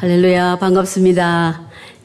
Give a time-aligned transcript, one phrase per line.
[0.00, 1.60] 할렐루야, 반갑습니다.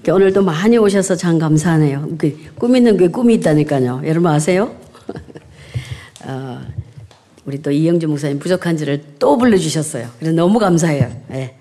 [0.10, 2.10] 오늘도 많이 오셔서 참 감사하네요.
[2.18, 4.02] 그, 꿈 있는 게 꿈이 있다니까요.
[4.06, 4.76] 여러분 아세요?
[6.26, 6.60] 어,
[7.46, 10.08] 우리 또 이영주 목사님 부족한지를 또 불러주셨어요.
[10.18, 11.12] 그래서 너무 감사해요.
[11.34, 11.56] 예.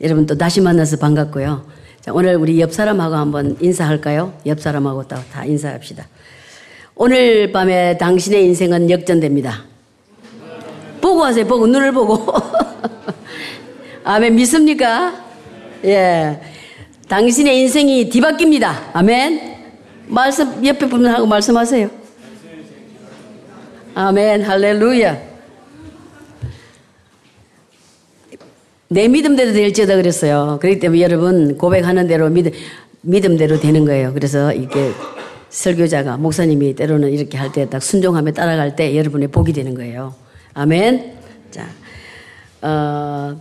[0.00, 1.66] 여러분 또 다시 만나서 반갑고요.
[2.00, 4.32] 자, 오늘 우리 옆 사람하고 한번 인사할까요?
[4.46, 6.06] 옆 사람하고 다, 다 인사합시다.
[6.94, 9.64] 오늘 밤에 당신의 인생은 역전됩니다.
[11.02, 11.46] 보고 하세요.
[11.46, 12.32] 보고 눈을 보고.
[14.04, 15.29] 아멘 믿습니까?
[15.84, 16.40] 예.
[17.08, 18.90] 당신의 인생이 뒤바뀝니다.
[18.92, 19.56] 아멘.
[20.06, 21.88] 말씀, 옆에 분하고 말씀하세요.
[23.94, 24.42] 아멘.
[24.42, 25.30] 할렐루야.
[28.88, 30.58] 내 믿음대로 될지어다 그랬어요.
[30.60, 32.50] 그렇기 때문에 여러분 고백하는 대로 믿음,
[33.02, 34.12] 믿음대로 되는 거예요.
[34.12, 34.92] 그래서 이게
[35.50, 40.14] 설교자가, 목사님이 때로는 이렇게 할 때 딱 순종하며 따라갈 때 여러분의 복이 되는 거예요.
[40.54, 41.14] 아멘.
[41.50, 41.66] 자,
[42.62, 43.40] 어,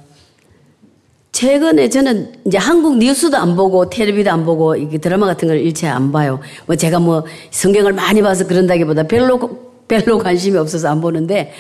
[1.40, 5.88] 최근에 저는 이제 한국 뉴스도 안 보고 텔레비도 안 보고 이게 드라마 같은 걸 일체
[5.88, 6.42] 안 봐요.
[6.66, 9.40] 뭐 제가 뭐 성경을 많이 봐서 그런다기보다 별로
[9.88, 11.54] 별로 관심이 없어서 안 보는데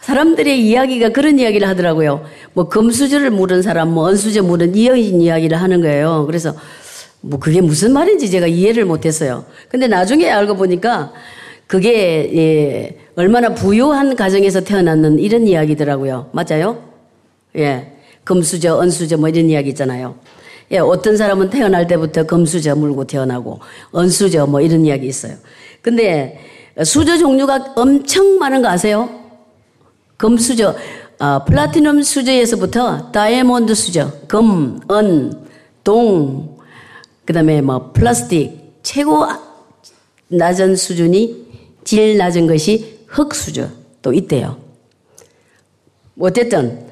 [0.00, 2.26] 사람들의 이야기가 그런 이야기를 하더라고요.
[2.52, 6.26] 뭐 금수저를 물은 사람, 뭐 언수저 물은 이여인 이야기를 하는 거예요.
[6.26, 6.54] 그래서
[7.22, 9.46] 뭐 그게 무슨 말인지 제가 이해를 못했어요.
[9.70, 11.14] 근데 나중에 알고 보니까
[11.66, 16.28] 그게 예, 얼마나 부유한 가정에서 태어났는 이런 이야기더라고요.
[16.34, 16.82] 맞아요?
[17.56, 17.95] 예.
[18.26, 20.16] 금수저, 은수저 뭐 이런 이야기 있잖아요.
[20.72, 23.60] 예, 어떤 사람은 태어날 때부터 금수저 물고 태어나고
[23.94, 25.36] 은수저 뭐 이런 이야기 있어요.
[25.80, 26.40] 근데
[26.84, 29.08] 수저 종류가 엄청 많은 거 아세요?
[30.16, 30.74] 금수저,
[31.20, 35.46] 어, 플라티넘 수저에서부터 다이아몬드 수저, 금, 은,
[35.84, 36.58] 동,
[37.24, 39.24] 그 다음에 뭐 플라스틱, 최고
[40.28, 41.46] 낮은 수준이
[41.84, 43.68] 제일 낮은 것이 흙수저
[44.02, 44.58] 또 있대요.
[46.18, 46.85] 어쨌든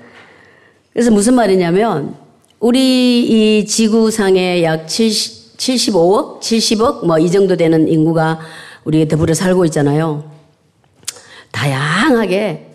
[0.94, 2.14] 그래서 무슨 말이냐면
[2.60, 8.40] 우리 이 지구상에 약 70, 75억, 70억 뭐 이 정도 되는 인구가
[8.84, 10.30] 우리 더불어 살고 있잖아요.
[11.50, 12.66] 다양하게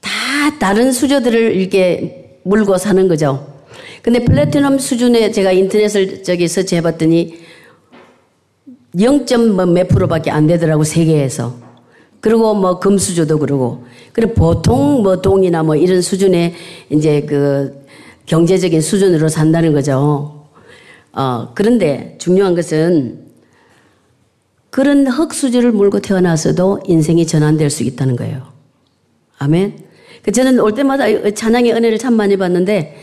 [0.00, 0.10] 다
[0.58, 3.54] 다른 수저들을 이렇게 물고 사는 거죠.
[4.02, 7.38] 근데 플래티넘 수준에 제가 인터넷을 저기 서치해 봤더니
[8.96, 11.56] 0.몇 프로밖에 안 되더라고 세계에서.
[12.24, 13.84] 그리고 뭐 금수저도 그러고.
[14.14, 16.54] 그리고 보통 뭐 동이나 뭐 이런 수준의
[16.88, 17.84] 이제 그
[18.24, 20.46] 경제적인 수준으로 산다는 거죠.
[21.12, 23.26] 어, 그런데 중요한 것은
[24.70, 28.40] 그런 흙수저를 물고 태어나서도 인생이 전환될 수 있다는 거예요.
[29.36, 29.84] 아멘.
[30.22, 32.96] 그 저는 올 때마다 찬양의 은혜를 참 많이 받는데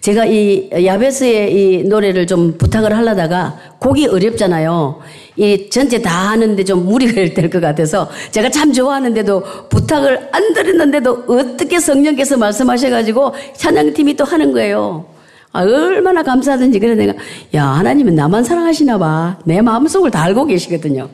[0.00, 5.00] 제가 이 야베스의 이 노래를 좀 부탁을 하려다가 곡이 어렵잖아요.
[5.36, 11.24] 이 전체 다 하는데 좀 무리가 될 것 같아서 제가 참 좋아하는데도 부탁을 안 드렸는데도
[11.28, 15.06] 어떻게 성령께서 말씀하셔가지고 찬양팀이 또 하는 거예요.
[15.52, 17.14] 아, 얼마나 감사하든지 그래 내가
[17.54, 19.38] 야 하나님은 나만 사랑하시나 봐.
[19.44, 21.08] 내 마음속을 다 알고 계시거든요.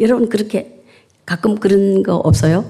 [0.00, 0.82] 여러분 그렇게
[1.24, 2.64] 가끔 그런 거 없어요?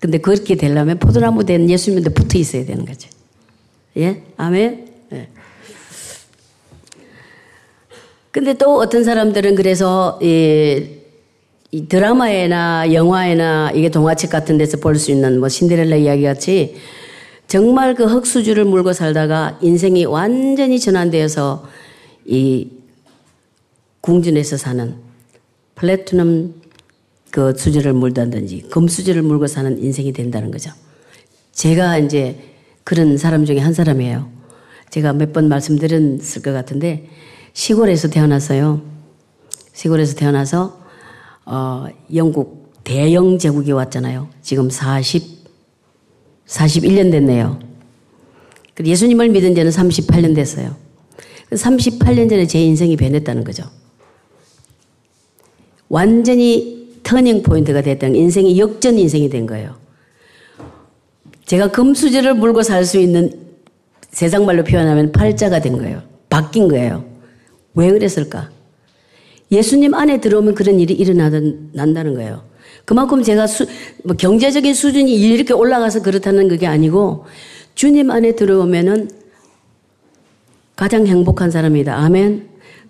[0.00, 3.08] 근데 그렇게 되려면 포도나무 된 예수님한테 붙어 있어야 되는 거지.
[3.96, 4.22] 예?
[4.36, 4.88] 아멘?
[5.12, 5.28] 예.
[8.30, 10.84] 근데 또 어떤 사람들은 그래서 이,
[11.70, 16.76] 이 드라마에나 영화에나 이게 동화책 같은 데서 볼 수 있는 뭐 신데렐라 이야기 같이
[17.48, 21.66] 정말 그 흙수주를 물고 살다가 인생이 완전히 전환되어서
[22.26, 22.68] 이
[24.02, 24.94] 궁전에서 사는
[25.74, 26.54] 플래티넘
[27.30, 30.70] 그 수주를 물다든지 금수주를 물고 사는 인생이 된다는 거죠.
[31.52, 32.36] 제가 이제
[32.88, 34.30] 그런 사람 중에 한 사람이에요.
[34.88, 37.06] 제가 몇 번 말씀드렸을 것 같은데
[37.52, 38.80] 시골에서 태어났어요.
[39.74, 40.80] 시골에서 태어나서
[41.44, 41.84] 어,
[42.14, 44.30] 영국 대영 제국이 왔잖아요.
[44.40, 45.22] 지금 40
[46.46, 47.60] 41년 됐네요.
[48.82, 50.74] 예수님을 믿은 지는 38년 됐어요.
[51.50, 53.64] 38년 전에 제 인생이 변했다는 거죠.
[55.90, 59.77] 완전히 터닝 포인트가 됐던 인생이 역전 인생이 된 거예요.
[61.48, 63.32] 제가 금수저를 물고 살 수 있는
[64.10, 66.02] 세상 말로 표현하면 팔자가 된 거예요.
[66.28, 67.04] 바뀐 거예요.
[67.74, 68.50] 왜 그랬을까?
[69.50, 72.42] 예수님 안에 들어오면 그런 일이 일어난다는 거예요.
[72.84, 73.66] 그만큼 제가 수,
[74.04, 77.24] 뭐 경제적인 수준이 이렇게 올라가서 그렇다는 그게 아니고
[77.74, 79.10] 주님 안에 들어오면은
[80.76, 81.94] 가장 행복한 사람이다.
[81.94, 82.48] 아멘.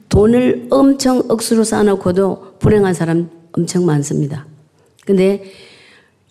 [0.09, 4.47] 돈을 엄청 억수로 쌓아놓고도 불행한 사람 엄청 많습니다.
[5.05, 5.45] 근데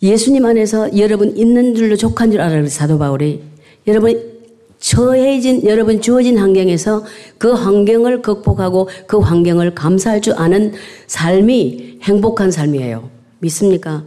[0.02, 2.66] 예수님 안에서 여러분 있는 줄로 족한 줄 알아요.
[2.68, 3.42] 사도 바울이.
[3.86, 4.38] 여러분
[4.78, 7.04] 처해진 여러분 주어진 환경에서
[7.36, 10.72] 그 환경을 극복하고 그 환경을 감사할 줄 아는
[11.06, 13.10] 삶이 행복한 삶이에요.
[13.40, 14.04] 믿습니까?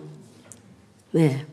[1.12, 1.46] 네.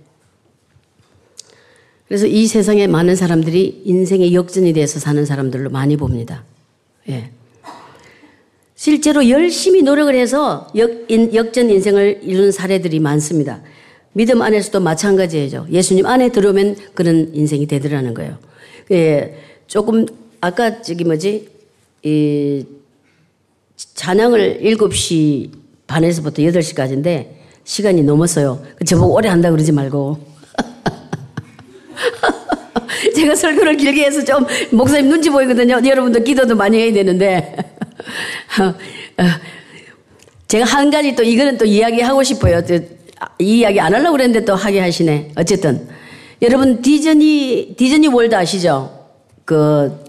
[2.07, 6.45] 그래서 이 세상에 많은 사람들이 인생의 역전이 돼서 사는 사람들로 많이 봅니다.
[7.09, 7.31] 예.
[8.77, 13.61] 실제로 열심히 노력을 해서 역, 인, 역전 인생을 이룬 사례들이 많습니다.
[14.19, 15.69] 믿음 안에서도 마찬가지죠.
[15.71, 18.37] 예수님 안에 들어오면 그런 인생이 되더라는 거예요.
[18.91, 19.39] 예,
[19.69, 20.07] 조금,
[20.41, 21.49] 아까 저기 뭐지,
[22.03, 22.67] 이,
[23.77, 25.51] 찬양을 7시
[25.87, 27.29] 반에서부터 8시까지인데
[27.63, 28.61] 시간이 넘었어요.
[28.85, 30.19] 저보고 오래 한다 그러지 말고.
[33.15, 35.81] 제가 설교를 길게 해서 좀 목사님 눈치 보이거든요.
[35.87, 37.55] 여러분도 기도도 많이 해야 되는데.
[40.49, 42.63] 제가 한 가지 또 이거는 또 이야기하고 싶어요.
[43.39, 45.33] 이 이야기 안 하려고 그랬는데 또 하게 하시네.
[45.37, 45.89] 어쨌든.
[46.43, 49.07] 여러분 디즈니, 디즈니 월드 아시죠?
[49.45, 50.05] 그,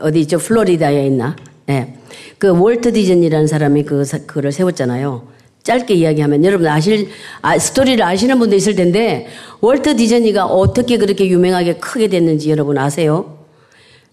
[0.00, 0.38] 어디 있죠?
[0.38, 1.36] 플로리다에 있나?
[1.68, 1.72] 예.
[1.72, 1.96] 네.
[2.38, 5.28] 그 월트 디즈니라는 사람이 그, 그를 세웠잖아요.
[5.62, 7.08] 짧게 이야기하면 여러분 아실
[7.42, 9.28] 아, 스토리를 아시는 분도 있을 텐데
[9.60, 13.38] 월트 디즈니가 어떻게 그렇게 유명하게 크게 됐는지 여러분 아세요?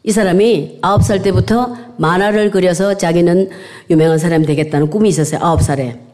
[0.04, 3.50] 이 사람이 아홉 살 때부터 만화를 그려서 자기는
[3.90, 5.40] 유명한 사람이 되겠다는 꿈이 있었어요.
[5.42, 6.07] 아홉 살에.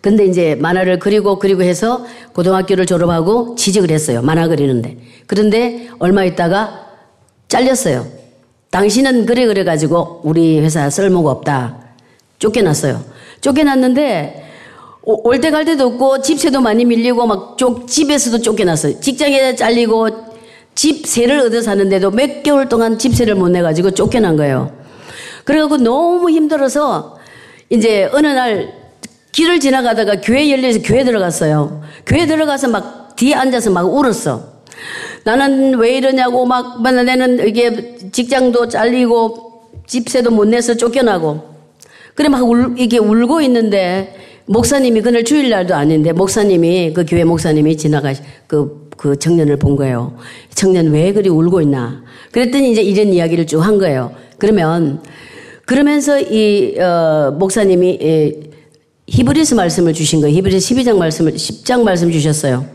[0.00, 4.22] 근데 이제 만화를 그리고 그리고 해서 고등학교를 졸업하고 취직을 했어요.
[4.22, 4.96] 만화 그리는데.
[5.26, 6.86] 그런데 얼마 있다가
[7.48, 8.06] 잘렸어요.
[8.70, 11.78] 당신은 그래 그래 가지고 우리 회사 쓸모가 없다.
[12.38, 13.02] 쫓겨났어요.
[13.40, 14.44] 쫓겨났는데
[15.02, 19.00] 올 때갈 때도 없고 집세도 많이 밀리고 막 쫓, 집에서도 쫓겨났어요.
[19.00, 20.08] 직장에 잘리고
[20.74, 24.70] 집세를 얻어 사는데도 몇 개월 동안 집세를 못 내 가지고 쫓겨난 거예요.
[25.44, 27.18] 그래갖고 너무 힘들어서
[27.70, 28.77] 이제 어느 날
[29.38, 31.80] 길을 지나가다가 교회 열려서 교회 들어갔어요.
[32.04, 34.42] 교회 들어가서 막 뒤에 앉아서 막 울었어.
[35.22, 41.40] 나는 왜 이러냐고 막, 나는 이게 직장도 잘리고 집세도 못 내서 쫓겨나고
[42.16, 48.12] 그래 막 울, 이게 울고 있는데 목사님이 그날 주일날도 아닌데 목사님이 그 교회 목사님이 지나가
[48.48, 50.16] 그, 그 청년을 본 거예요.
[50.52, 52.02] 청년 왜 그리 울고 있나?
[52.32, 54.10] 그랬더니 이제 이런 이야기를 쭉 한 거예요.
[54.36, 55.00] 그러면
[55.64, 58.47] 그러면서 이 어, 목사님이 예,
[59.08, 60.36] 히브리서 말씀을 주신 거예요.
[60.36, 62.66] 히브리서 12장 말씀을 10장 말씀 주셨어요.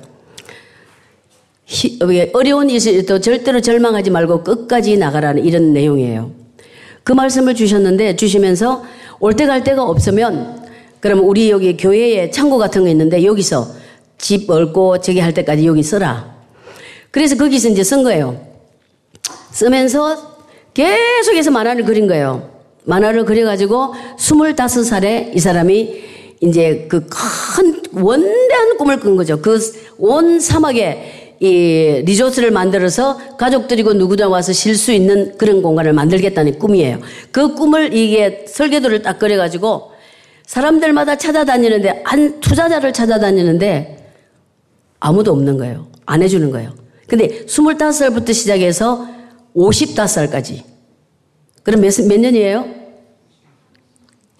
[1.65, 1.99] 히,
[2.33, 6.31] 어려운 있어도 절대로 절망하지 말고 끝까지 나가라는 이런 내용이에요.
[7.03, 8.83] 그 말씀을 주셨는데 주시면서
[9.19, 10.63] 올 때 갈 데가 없으면
[10.99, 13.67] 그러면 우리 여기 교회에 창고 같은 거 있는데 여기서
[14.17, 16.33] 집 얻고 저기 할 때까지 여기 써라.
[17.11, 18.41] 그래서 거기서 이제 쓴 거예요.
[19.51, 20.33] 쓰면서
[20.73, 22.49] 계속해서 만화를 그린 거예요.
[22.85, 26.12] 만화를 그려가지고 25살에 이 사람이
[26.47, 29.41] 이제 그 큰 원대한 꿈을 꾼 거죠.
[29.41, 29.57] 그
[29.97, 36.99] 온 사막에 이 리조트를 만들어서 가족들이고 누구나 와서 쉴 수 있는 그런 공간을 만들겠다는 꿈이에요.
[37.31, 39.91] 그 꿈을 이게 설계도를 딱 그려가지고
[40.45, 44.11] 사람들마다 찾아다니는데 한 투자자를 찾아다니는데
[44.99, 45.87] 아무도 없는 거예요.
[46.05, 46.73] 안 해주는 거예요.
[47.07, 49.07] 근데 25살부터 시작해서
[49.55, 50.63] 55살까지.
[51.63, 52.65] 그럼 몇, 몇 년이에요?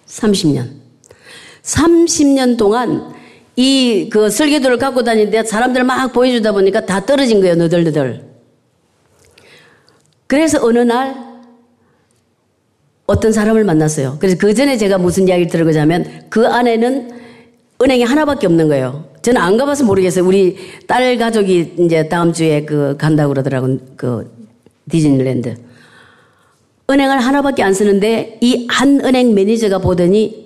[0.08, 0.83] 30년.
[1.64, 3.12] 30년 동안
[3.56, 8.22] 이 그 설계도를 갖고 다니는데 사람들 막 보여주다 보니까 다 떨어진 거예요, 너덜너덜.
[10.26, 11.14] 그래서 어느 날
[13.06, 14.16] 어떤 사람을 만났어요.
[14.18, 17.10] 그래서 그 전에 제가 무슨 이야기를 들어보자면 그 안에는
[17.82, 19.04] 은행이 하나밖에 없는 거예요.
[19.22, 20.24] 저는 안 가봐서 모르겠어요.
[20.26, 20.56] 우리
[20.86, 24.30] 딸 가족이 이제 다음 주에 그 간다고 그러더라고, 그
[24.90, 25.56] 디즈니랜드.
[26.90, 30.43] 은행을 하나밖에 안 쓰는데 이 한 은행 매니저가 보더니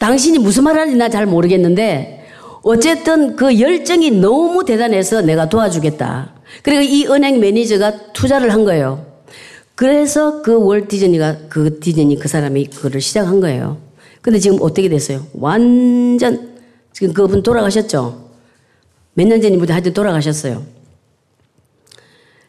[0.00, 2.24] 당신이 무슨 말 하는지 나 잘 모르겠는데
[2.62, 6.34] 어쨌든 그 열정이 너무 대단해서 내가 도와주겠다.
[6.62, 9.06] 그리고 이 은행 매니저가 투자를 한 거예요.
[9.74, 13.78] 그래서 그 월트 디즈니가 그 디즈니 그 사람이 그걸 시작한 거예요.
[14.20, 15.26] 근데 지금 어떻게 됐어요?
[15.34, 16.58] 완전
[16.92, 18.28] 지금 그분 돌아가셨죠?
[19.14, 20.62] 몇 년 전이부터 하여튼 돌아가셨어요.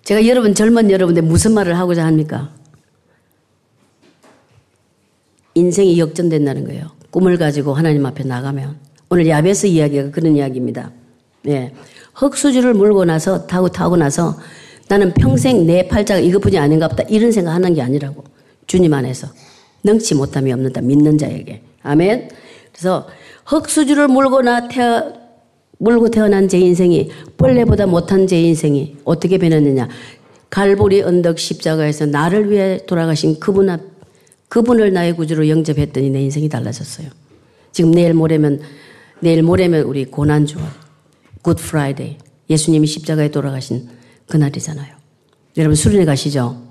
[0.04, 2.50] 제가 여러분 젊은 여러분들 무슨 말을 하고자 합니까?
[5.56, 6.92] 인생이 역전된다는 거예요.
[7.12, 8.78] 꿈을 가지고 하나님 앞에 나가면
[9.10, 10.92] 오늘 야베스 이야기가 그런 이야기입니다.
[11.48, 11.74] 예.
[12.14, 14.38] 흙수주를 물고 나서 타고 타고 나서
[14.88, 18.24] 나는 평생 내 팔자가 이것뿐이 아닌가 보다 이런 생각 하는 게 아니라고
[18.68, 19.28] 주님 안에서
[19.84, 22.30] 능치 못함이 없는다 믿는 자에게 아멘.
[22.72, 23.08] 그래서
[23.46, 25.14] 흙수주를 물고 나 태어
[25.78, 29.90] 물고 태어난 제 인생이 벌레보다 못한 제 인생이 어떻게 변했느냐
[30.50, 33.82] 갈보리 언덕 십자가에서 나를 위해 돌아가신 그분 앞
[34.52, 37.08] 그분을 나의 구주로 영접했더니 내 인생이 달라졌어요.
[37.72, 38.60] 지금 내일 모레면
[39.22, 40.60] 내일 모레면 우리 고난주
[41.42, 42.18] Good Friday
[42.50, 43.88] 예수님이 십자가에 돌아가신
[44.28, 44.94] 그날이잖아요.
[45.56, 46.62] 여러분 수련회 가시죠?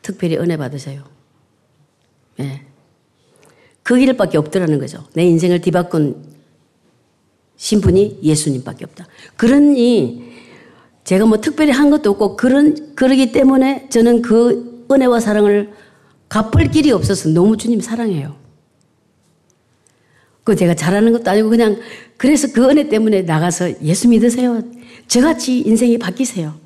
[0.00, 1.02] 특별히 은혜 받으세요.
[2.38, 2.42] 예.
[2.44, 2.66] 네.
[3.82, 5.04] 그 길밖에 없더라는 거죠.
[5.14, 6.24] 내 인생을 뒤바꾼
[7.56, 9.08] 신분이 예수님밖에 없다.
[9.36, 10.34] 그러니
[11.02, 15.72] 제가 뭐 특별히 한 것도 없고 그런 그러기 때문에 저는 그 은혜와 사랑을
[16.28, 18.36] 갚을 길이 없어서 너무 주님 사랑해요.
[20.42, 21.80] 그 제가 잘하는 것도 아니고 그냥
[22.16, 24.62] 그래서 그 은혜 때문에 나가서 예수 믿으세요.
[25.08, 26.58] 저같이 인생이 바뀌세요.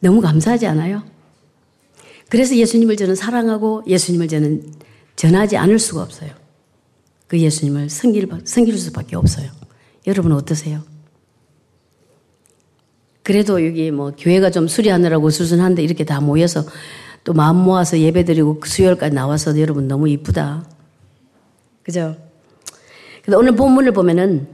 [0.00, 1.02] 너무 감사하지 않아요?
[2.28, 4.74] 그래서 예수님을 저는 사랑하고 예수님을 저는
[5.16, 6.30] 전하지 않을 수가 없어요.
[7.26, 9.50] 그 예수님을 섬길, 수밖에 없어요.
[10.06, 10.82] 여러분 어떠세요?
[13.24, 16.62] 그래도 여기 뭐 교회가 좀 수리하느라고 수순한데 이렇게 다 모여서
[17.24, 20.68] 또 마음 모아서 예배 드리고 수요일까지 나와서 여러분 너무 이쁘다.
[21.82, 22.16] 그죠?
[23.24, 24.46] 근데 오늘 본문을 보면은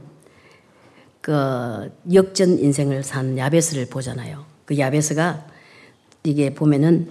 [1.19, 4.45] 그 역전 인생을 산 야베스를 보잖아요.
[4.63, 5.45] 그 야베스가
[6.23, 7.09] 이게 보면은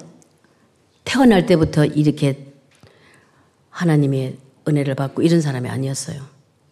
[1.05, 2.47] 태어날 때부터 이렇게
[3.69, 6.23] 하나님의 은혜를 받고 이런 사람이 아니었어요.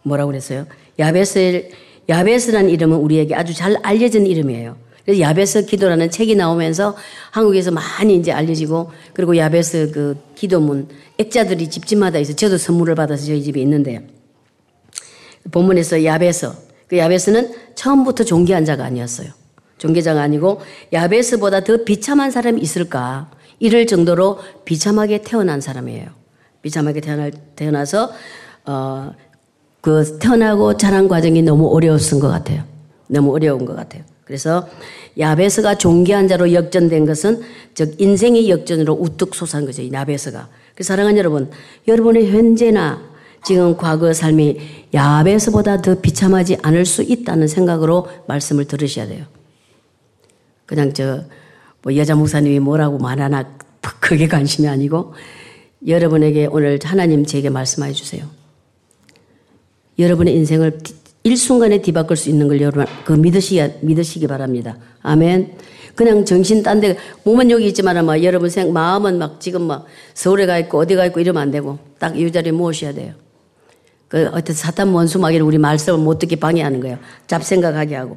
[0.02, 0.66] 뭐라고 그랬어요?
[0.98, 1.70] 야베스,
[2.08, 4.76] 야베스라는 이름은 우리에게 아주 잘 알려진 이름이에요.
[5.04, 6.96] 그래서 야베스 기도라는 책이 나오면서
[7.30, 10.88] 한국에서 많이 이제 알려지고 그리고 야베스 그 기도문
[11.18, 12.34] 액자들이 집집마다 있어.
[12.34, 14.06] 저도 선물을 받아서 저희 집에 있는데
[15.50, 16.50] 본문에서 야베스
[16.88, 19.30] 그 야베스는 처음부터 존귀한 자가 아니었어요.
[19.78, 20.60] 존귀자가 아니고
[20.92, 23.30] 야베스보다 더 비참한 사람이 있을까?
[23.60, 26.10] 이럴 정도로 비참하게 태어난 사람이에요.
[26.62, 28.12] 비참하게 태어날, 태어나서,
[28.66, 29.12] 어,
[29.88, 32.62] 그 태어나고 자란 과정이 너무 어려웠던 것 같아요.
[33.06, 34.02] 너무 어려운 것 같아요.
[34.26, 34.68] 그래서
[35.18, 37.40] 야베스가 존귀한 자로 역전된 것은
[37.72, 39.80] 즉 인생의 역전으로 우뚝 솟아난 거죠.
[39.80, 40.46] 이 야베스가.
[40.74, 41.50] 그 사랑하는 여러분,
[41.88, 43.00] 여러분의 현재나
[43.42, 44.58] 지금 과거 삶이
[44.92, 49.24] 야베스보다 더 비참하지 않을 수 있다는 생각으로 말씀을 들으셔야 돼요.
[50.66, 51.22] 그냥 저,
[51.80, 53.56] 뭐 여자 목사님이 뭐라고 말하나
[54.00, 55.14] 그게 관심이 아니고
[55.86, 58.37] 여러분에게 오늘 하나님 제게 말씀해 주세요.
[59.98, 60.78] 여러분의 인생을
[61.24, 64.76] 일순간에 뒤바꿀 수 있는 걸 여러분 그 믿으시기, 믿으시기 바랍니다.
[65.02, 65.52] 아멘.
[65.94, 70.46] 그냥 정신 딴 데, 몸은 여기 있지만 막 여러분 생, 마음은 막 지금 막 서울에
[70.46, 73.14] 가 있고 어디 가 있고 이러면 안 되고 딱 이 자리에 모으셔야 돼요.
[74.06, 76.98] 그 어떤 사탄 원수마귀를 우리 말씀을 못 듣게 방해하는 거예요.
[77.26, 78.16] 잡생각하게 하고.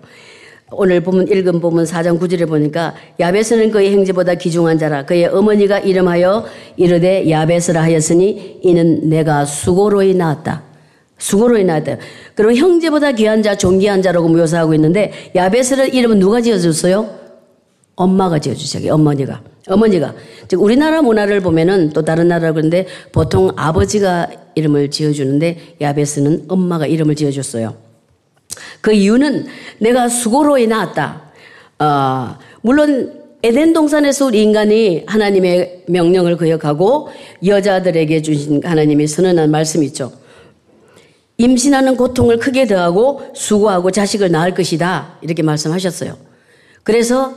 [0.74, 6.46] 오늘 보면 읽은 보면 4장 9절에 보니까 야베스는 그의 행제보다 귀중한 자라 그의 어머니가 이름하여
[6.78, 10.71] 이르되 야베스라 하였으니 이는 내가 수고로이 낳았다.
[11.22, 11.98] 수고로이 낳았다.
[12.34, 17.22] 그리고 형제보다 귀한 자, 존귀한 자라고 묘사하고 있는데 야베스를 이름은 누가 지어줬어요?
[17.96, 18.94] 엄마가 지어주셨어요.
[18.94, 19.42] 어머니가.
[19.68, 20.16] 어머니가.
[20.48, 27.16] 즉 우리나라 문화를 보면은 또 다른 나라 그런데 보통 아버지가 이름을 지어주는데 야베스는 엄마가 이름을
[27.16, 27.76] 지어줬어요.
[28.82, 29.46] 그 이유는
[29.78, 31.22] 내가 수고로이 나왔다.
[31.78, 37.10] 어, 물론 에덴 동산에서 우리 인간이 하나님의 명령을 거역하고
[37.46, 40.12] 여자들에게 주신 하나님의 선언한 말씀이 있죠.
[41.42, 45.18] 임신하는 고통을 크게 더하고 수고하고 자식을 낳을 것이다.
[45.22, 46.16] 이렇게 말씀하셨어요.
[46.84, 47.34] 그래서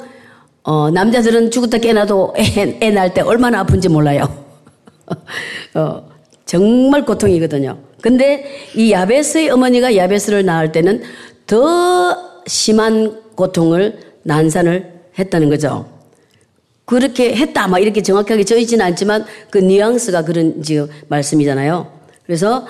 [0.62, 4.44] 어, 남자들은 죽었다 깨나도 애, 애 낳을 때 얼마나 아픈지 몰라요.
[5.74, 6.08] 어,
[6.44, 7.78] 정말 고통이거든요.
[8.02, 8.44] 근데
[8.74, 11.02] 이 야베스의 어머니가 야베스를 낳을 때는
[11.46, 15.86] 더 심한 고통을 난산을 했다는 거죠.
[16.84, 21.90] 그렇게 했다, 막 이렇게 정확하게 적이지는 않지만 그 뉘앙스가 그런 지금 말씀이잖아요.
[22.26, 22.66] 그래서,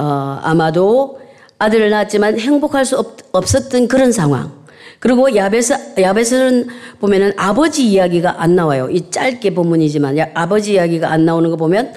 [0.00, 1.20] 어, 아마도
[1.58, 4.50] 아들을 낳았지만 행복할 수 없, 없었던 그런 상황.
[4.98, 6.68] 그리고 야베스, 야베스는
[7.00, 8.88] 보면은 아버지 이야기가 안 나와요.
[8.90, 11.92] 이 짧게 본문이지만 아버지 이야기가 안 나오는 거 보면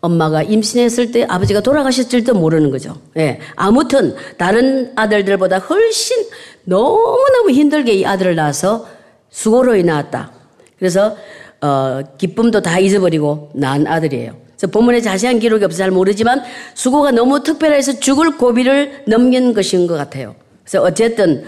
[0.00, 2.96] 엄마가 임신했을 때 아버지가 돌아가셨을지도 모르는 거죠.
[3.16, 3.40] 예.
[3.54, 6.16] 아무튼 다른 아들들보다 훨씬
[6.64, 8.86] 너무너무 힘들게 이 아들을 낳아서
[9.30, 10.32] 수고로 낳았다.
[10.78, 11.16] 그래서
[11.60, 14.43] 어, 기쁨도 다 잊어버리고 낳은 아들이에요.
[14.64, 16.42] 그래서 본문에 자세한 기록이 없어 잘 모르지만
[16.74, 20.34] 수고가 너무 특별해서 죽을 고비를 넘긴 것인 것 같아요.
[20.62, 21.44] 그래서 어쨌든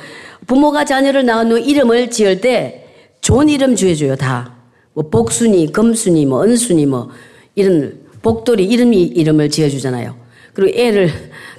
[0.47, 2.87] 부모가 자녀를 낳은 후 이름을 지을 때
[3.23, 4.55] 좋은 이름 지어줘요 다.
[4.93, 7.09] 뭐 복순이, 금순이, 뭐 은순이, 뭐
[7.55, 10.15] 이런 복돌이 이름이 이름을 지어주잖아요.
[10.53, 11.11] 그리고 애를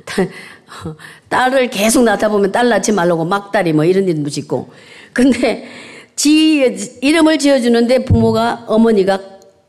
[1.30, 4.70] 딸을 계속 낳다 보면 딸 낳지 말라고 막딸이 뭐 이런 이름도 짓고.
[5.12, 5.68] 근데
[6.16, 9.20] 지 이름을 지어주는데 부모가 어머니가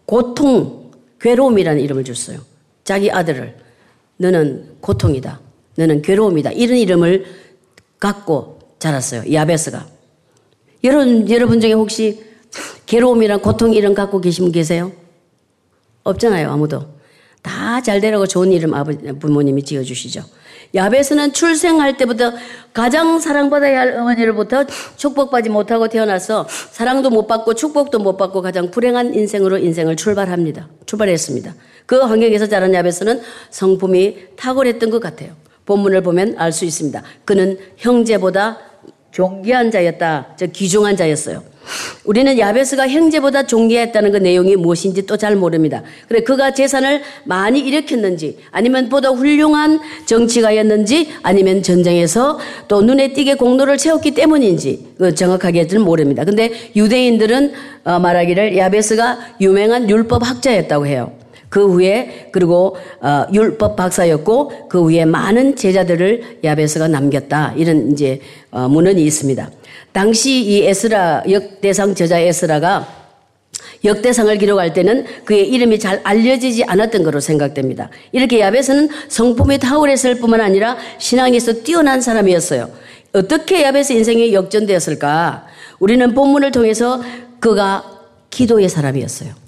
[0.04, 0.87] 고통,
[1.20, 2.40] 괴로움이라는 이름을 줬어요.
[2.84, 3.56] 자기 아들을
[4.18, 5.40] 너는 고통이다.
[5.76, 6.52] 너는 괴로움이다.
[6.52, 7.24] 이런 이름을
[7.98, 9.32] 갖고 자랐어요.
[9.32, 9.86] 야베스가.
[10.84, 12.24] 여러분 여러분 중에 혹시
[12.86, 14.92] 괴로움이랑 고통 이름 갖고 계신 분 계세요?
[16.04, 16.86] 없잖아요, 아무도.
[17.42, 20.22] 다 잘 되라고 좋은 이름 아버지, 부모님이 지어주시죠.
[20.74, 22.32] 야베스는 출생할 때부터
[22.72, 24.64] 가장 사랑받아야 할 어머니로부터
[24.96, 30.68] 축복받지 못하고 태어나서 사랑도 못 받고 축복도 못 받고 가장 불행한 인생으로 인생을 출발합니다.
[30.86, 31.54] 출발했습니다.
[31.86, 33.20] 그 환경에서 자란 야베스는
[33.50, 35.30] 성품이 탁월했던 것 같아요.
[35.64, 37.02] 본문을 보면 알 수 있습니다.
[37.24, 38.58] 그는 형제보다
[39.12, 40.34] 존귀한 자였다.
[40.36, 41.42] 저 귀중한 자였어요.
[42.04, 45.82] 우리는 야베스가 형제보다 존귀했다는 그 내용이 무엇인지 또 잘 모릅니다.
[46.06, 52.38] 그래 그가 재산을 많이 일으켰는지 아니면 보다 훌륭한 정치가였는지 아니면 전쟁에서
[52.68, 56.24] 또 눈에 띄게 공로를 채웠기 때문인지 그 정확하게는 모릅니다.
[56.24, 57.52] 근데 유대인들은
[57.84, 61.17] 어, 말하기를 야베스가 유명한 율법 학자였다고 해요.
[61.48, 68.68] 그 후에 그리고 어, 율법 박사였고 그 후에 많은 제자들을 야베스가 남겼다 이런 이제 어,
[68.68, 69.50] 문헌이 있습니다.
[69.92, 72.98] 당시 이 에스라 역대상 저자 에스라가
[73.84, 77.90] 역대상을 기록할 때는 그의 이름이 잘 알려지지 않았던 것으로 생각됩니다.
[78.12, 82.70] 이렇게 야베스는 성품이 탁월했을 뿐만 아니라 신앙에서 뛰어난 사람이었어요.
[83.12, 85.46] 어떻게 야베스 인생이 역전되었을까?
[85.78, 87.00] 우리는 본문을 통해서
[87.40, 87.84] 그가
[88.30, 89.47] 기도의 사람이었어요.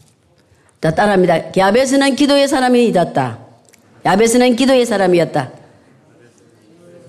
[0.81, 1.57] 자, 따라합니다.
[1.57, 3.39] 야베스는 기도의 사람이 었다
[4.05, 5.51] 야베스는 기도의 사람이었다.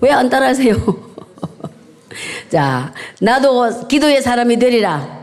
[0.02, 0.76] 왜 안 따라하세요?
[2.50, 5.22] 자, 나도 기도의 사람이 되리라.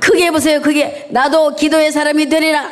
[0.00, 0.60] 크게 해보세요.
[0.60, 1.08] 크게.
[1.10, 2.68] 나도 기도의 사람이 되리라.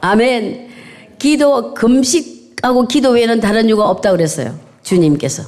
[0.00, 0.70] 아멘.
[1.18, 4.58] 기도, 금식하고 기도 외에는 다른 이유가 없다고 그랬어요.
[4.82, 5.42] 주님께서.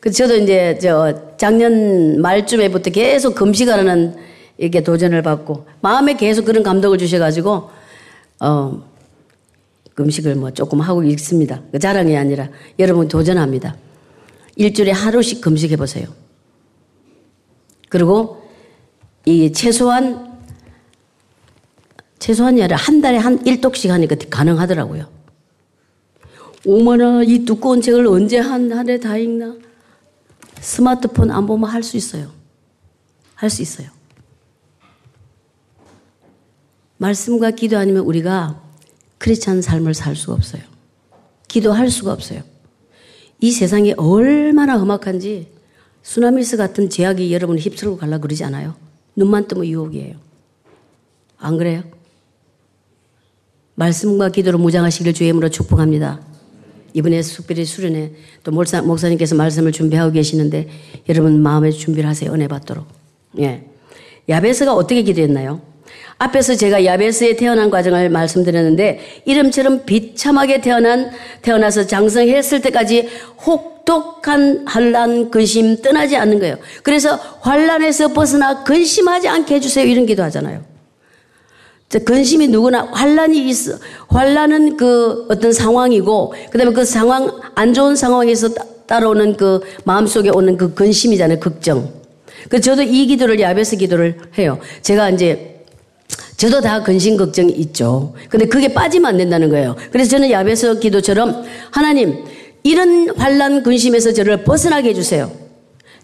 [0.00, 4.14] 그 저도 이제 저 작년 말쯤에부터 계속 금식하라는
[4.58, 7.70] 이렇게 도전을 받고 마음에 계속 그런 감동을 주셔가지고
[8.40, 8.84] 어
[9.98, 11.62] 음식을 뭐 조금 하고 있습니다.
[11.72, 13.76] 그 자랑이 아니라 여러분 도전합니다.
[14.56, 16.06] 일주일에 하루씩 금식해 보세요.
[17.88, 18.42] 그리고
[19.24, 20.34] 이 최소한
[22.18, 25.06] 최소한이 아니라 한 달에 한 1독씩 하니까 가능하더라고요.
[26.64, 29.54] 오머나 이 두꺼운 책을 언제 한 하루에 다 읽나?
[30.60, 32.30] 스마트폰 안 보면 할 수 있어요.
[33.34, 33.88] 할 수 있어요.
[36.98, 38.60] 말씀과 기도 아니면 우리가
[39.18, 40.62] 크리스찬 삶을 살 수가 없어요.
[41.48, 42.42] 기도할 수가 없어요.
[43.40, 45.48] 이 세상이 얼마나 험악한지
[46.02, 48.74] 수나미스 같은 제약이 여러분을 휩쓸고 갈라 그러지 않아요?
[49.16, 50.16] 눈만 뜨면 유혹이에요.
[51.38, 51.82] 안 그래요?
[53.74, 56.20] 말씀과 기도로 무장하시길 주의 이름으로 축복합니다.
[56.92, 60.68] 이번에 특별히 수련회 또 목사, 목사님께서 말씀을 준비하고 계시는데
[61.08, 62.32] 여러분 마음에 준비를 하세요.
[62.32, 62.86] 은혜 받도록.
[63.40, 63.66] 예.
[64.28, 65.60] 야베스가 어떻게 기도했나요?
[66.24, 71.10] 앞에서 제가 야베스에 태어난 과정을 말씀드렸는데 이름처럼 비참하게 태어난
[71.42, 73.08] 태어나서 장성했을 때까지
[73.46, 76.56] 혹독한 환란 근심 떠나지 않는 거예요.
[76.82, 80.62] 그래서 환란에서 벗어나 근심하지 않게 해주세요 이런 기도하잖아요.
[82.04, 83.78] 근심이 누구나 환란이 있어.
[84.08, 88.48] 환란은 그 어떤 상황이고 그다음에 그 상황 안 좋은 상황에서
[88.86, 91.38] 따라오는 그 마음속에 오는 그 근심이잖아요.
[91.38, 91.88] 걱정.
[92.48, 94.58] 그 저도 이 기도를 야베스 기도를 해요.
[94.82, 95.53] 제가 이제
[96.36, 98.14] 저도 다 근심 걱정이 있죠.
[98.28, 99.76] 근데 그게 빠지면 안 된다는 거예요.
[99.92, 102.24] 그래서 저는 야베스 기도처럼 하나님
[102.62, 105.30] 이런 환란 근심에서 저를 벗어나게 해주세요.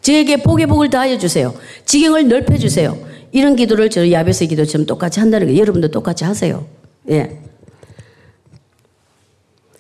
[0.00, 1.54] 저에게 복의 복을 다하여 주세요.
[1.84, 2.96] 지경을 넓혀 주세요.
[3.32, 5.60] 이런 기도를 저 야베스 기도처럼 똑같이 한다는 거예요.
[5.60, 6.66] 여러분도 똑같이 하세요.
[7.10, 7.38] 예.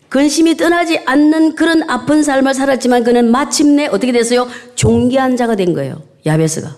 [0.08, 4.48] 근심이 떠나지 않는 그런 아픈 삶을 살았지만 그는 마침내 어떻게 됐어요?
[4.74, 6.02] 존귀한 자가 된 거예요.
[6.26, 6.76] 야베스가.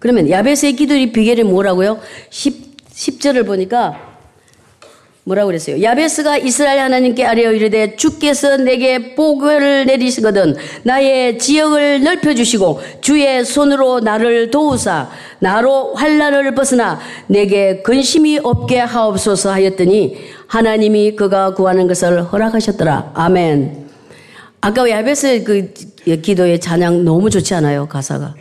[0.00, 2.00] 그러면 야베스의 기도의 비결이 뭐라고요?
[2.94, 4.14] 10절을 보니까
[5.26, 5.82] 뭐라고 그랬어요?
[5.82, 14.00] 야베스가 이스라엘 하나님께 아뢰어 이르되 주께서 내게 복을 내리시거든 나의 지역을 넓혀 주시고 주의 손으로
[14.00, 23.12] 나를 도우사 나로 환란을 벗으나 내게 근심이 없게 하옵소서 하였더니 하나님이 그가 구하는 것을 허락하셨더라.
[23.14, 23.88] 아멘.
[24.60, 25.72] 아까 야베스 그
[26.20, 27.88] 기도의 찬양 너무 좋지 않아요?
[27.88, 28.34] 가사가.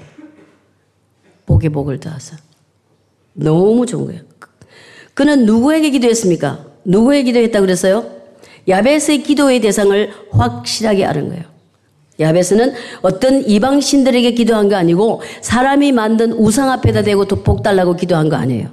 [1.46, 2.36] 복의 복을 다하사.
[3.34, 4.33] 너무 좋은 거예요.
[5.14, 6.66] 그는 누구에게 기도했습니까?
[6.86, 8.12] 누구에게 기도했다 그랬어요?
[8.68, 11.44] 야베스의 기도의 대상을 확실하게 아는 거예요.
[12.20, 18.30] 야베스는 어떤 이방 신들에게 기도한 거 아니고 사람이 만든 우상 앞에다 대고 복 달라고 기도한
[18.30, 18.70] 거 아니에요.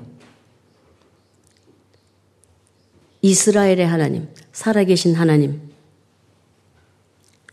[3.22, 5.60] 이스라엘의 하나님, 살아계신 하나님,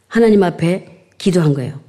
[0.08, 1.80] 하나님 앞에 기도한 거예요.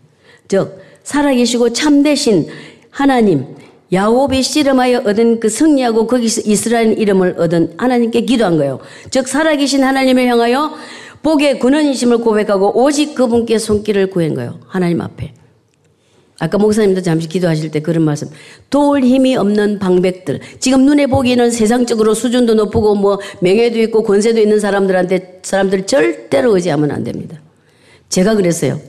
[0.49, 2.49] 즉, 살아계시고 참되신
[2.91, 3.57] 하나님,
[3.93, 8.81] 야곱이 씨름하여 얻은 그 승리하고 거기서 이스라엘 이름을 얻은 하나님께 기도한 거예요.
[9.11, 10.73] 즉 살아계신 하나님을 향하여
[11.23, 14.61] 복의 근원이심을 고백하고 오직 그분께 손길을 구한 거예요.
[14.67, 15.33] 하나님 앞에.
[16.41, 18.29] 아까 목사님도 잠시 기도하실 때 그런 말씀.
[18.71, 20.41] 도울 힘이 없는 방백들.
[20.61, 26.93] 지금 눈에 보기에는 세상적으로 수준도 높고 뭐 명예도 있고 권세도 있는 사람들한테 사람들 절대로 의지하면
[26.93, 27.41] 안 됩니다.
[28.09, 28.81] 제가 그랬어요.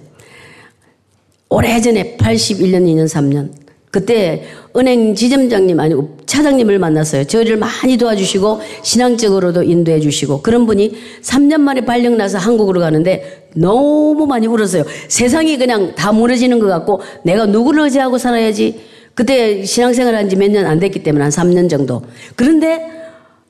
[1.50, 3.69] 오래전에 81년, 2년, 3년.
[3.92, 4.44] 그때
[4.76, 7.24] 은행 지점장님 아니고 차장님을 만났어요.
[7.24, 14.28] 저희를 많이 도와주시고 신앙적으로도 인도해 주시고 그런 분이 3년 만에 발령 나서 한국으로 가는데 너무
[14.28, 14.84] 많이 울었어요.
[15.08, 18.80] 세상이 그냥 다 무너지는 것 같고 내가 누구를 의지하고 살아야지.
[19.16, 22.04] 그때 신앙생활 한 지 몇 년 안 됐기 때문에 한 3년 정도.
[22.36, 22.86] 그런데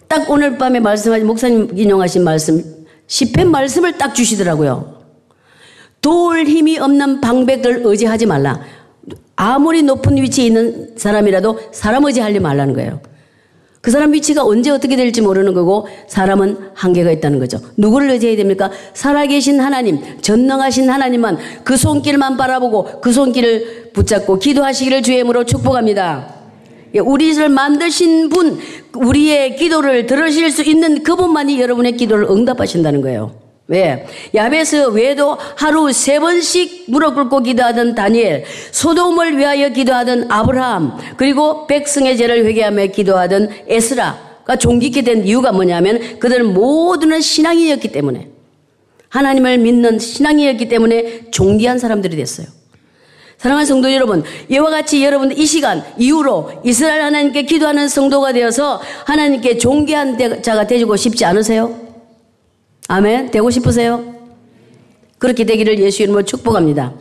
[0.07, 2.63] 딱 오늘 밤에 말씀하신 목사님 인용하신 말씀
[3.07, 4.99] 10편 말씀을 딱 주시더라고요.
[6.01, 8.61] 도울 힘이 없는 방백을 의지하지 말라.
[9.41, 12.99] 아무리 높은 위치에 있는 사람이라도 사람 의지하려 말라는 거예요.
[13.79, 17.61] 그 사람 위치가 언제 어떻게 될지 모르는 거고 사람은 한계가 있다는 거죠.
[17.77, 18.69] 누구를 의지해야 됩니까?
[18.93, 26.35] 살아계신 하나님, 전능하신 하나님만 그 손길만 바라보고 그 손길을 붙잡고 기도하시기를 주의 이름으로 축복합니다.
[26.95, 28.59] 예, 우리를 만드신 분,
[28.93, 33.48] 우리의 기도를 들으실 수 있는 그분만이 여러분의 기도를 응답하신다는 거예요.
[33.69, 34.07] 왜?
[34.33, 42.17] 야베스 외에도 하루 세 번씩 무릎 꿇고 기도하던 다니엘, 소돔을 위하여 기도하던 아브라함, 그리고 백성의
[42.17, 48.29] 죄를 회개하며 기도하던 에스라가 종기게 된 이유가 뭐냐면 그들은 모두는 신앙이었기 때문에
[49.09, 52.47] 하나님을 믿는 신앙이었기 때문에 종기한 사람들이 됐어요.
[53.37, 59.59] 사랑하는 성도 여러분, 이와 같이 여러분 이 시간 이후로 이스라엘 하나님께 기도하는 성도가 되어서 하나님께
[59.59, 61.88] 종기한 자가 되고 싶지 않으세요?
[62.89, 63.29] 아멘.
[63.29, 64.15] 되고 싶으세요?
[65.19, 66.95] 그렇게 되기를 예수 이름으로 축복합니다.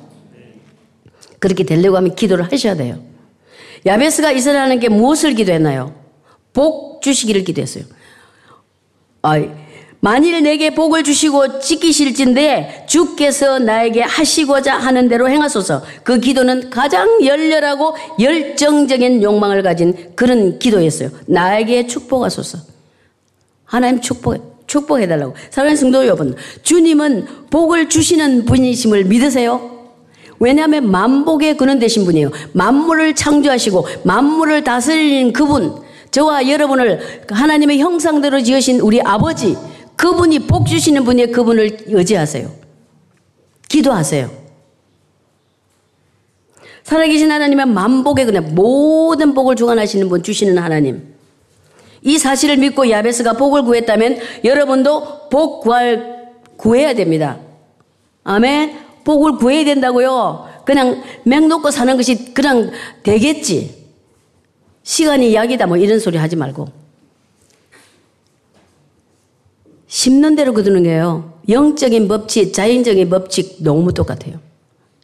[1.39, 2.99] 그렇게 되려고 하면 기도를 하셔야 돼요.
[3.87, 5.95] 야베스가 이스라엘에게 무엇을 기도했나요?
[6.53, 7.85] 복 주시기를 기도했어요.
[9.23, 9.49] 아이,
[10.01, 15.83] 만일 내게 복을 주시고 지키실진데 주께서 나에게 하시고자 하는 대로 행하소서.
[16.03, 21.09] 그 기도는 가장 열렬하고 열정적인 욕망을 가진 그런 기도였어요.
[21.27, 22.59] 나에게 축복하소서.
[23.65, 24.58] 하나님 축복해.
[24.69, 25.35] 축복해달라고.
[25.51, 29.77] 사랑하는 성도 여러분, 주님은 복을 주시는 분이심을 믿으세요?
[30.39, 32.31] 왜냐하면 만복의 근원 되신 분이에요.
[32.53, 35.75] 만물을 창조하시고 만물을 다스리는 그분,
[36.13, 39.57] 저와 여러분을 하나님의 형상대로 지으신 우리 아버지,
[39.97, 42.49] 그분이 복 주시는 분이 그분을 의지하세요.
[43.69, 44.31] 기도하세요.
[46.85, 51.08] 살아계신 하나님은 만복의 근원, 모든 복을 주관하시는 분 주시는 하나님.
[52.03, 57.39] 이 사실을 믿고 야베스가 복을 구했다면 여러분도 복 구할, 구해야 됩니다.
[58.25, 58.79] 아멘.
[59.05, 60.49] 복을 구해야 된다고요.
[60.65, 62.71] 그냥 맹 놓고 사는 것이 그냥
[63.03, 63.87] 되겠지.
[64.83, 66.69] 시간이 약이다 뭐 이런 소리 하지 말고.
[69.87, 71.41] 심는 대로 거두는 거예요.
[71.49, 74.39] 영적인 법칙, 자연적인 법칙 너무 똑같아요.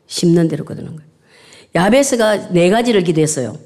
[0.07, 1.11] 심는 대로 거두는 거예요.
[1.75, 3.57] 야베스가 네 가지를 기도했어요.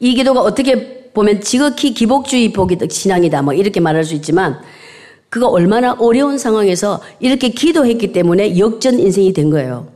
[0.00, 4.60] 이 기도가 어떻게 보면 지극히 기복주의 복이 신앙이다 뭐 이렇게 말할 수 있지만
[5.30, 9.88] 그가 얼마나 어려운 상황에서 이렇게 기도했기 때문에 역전 인생이 된 거예요.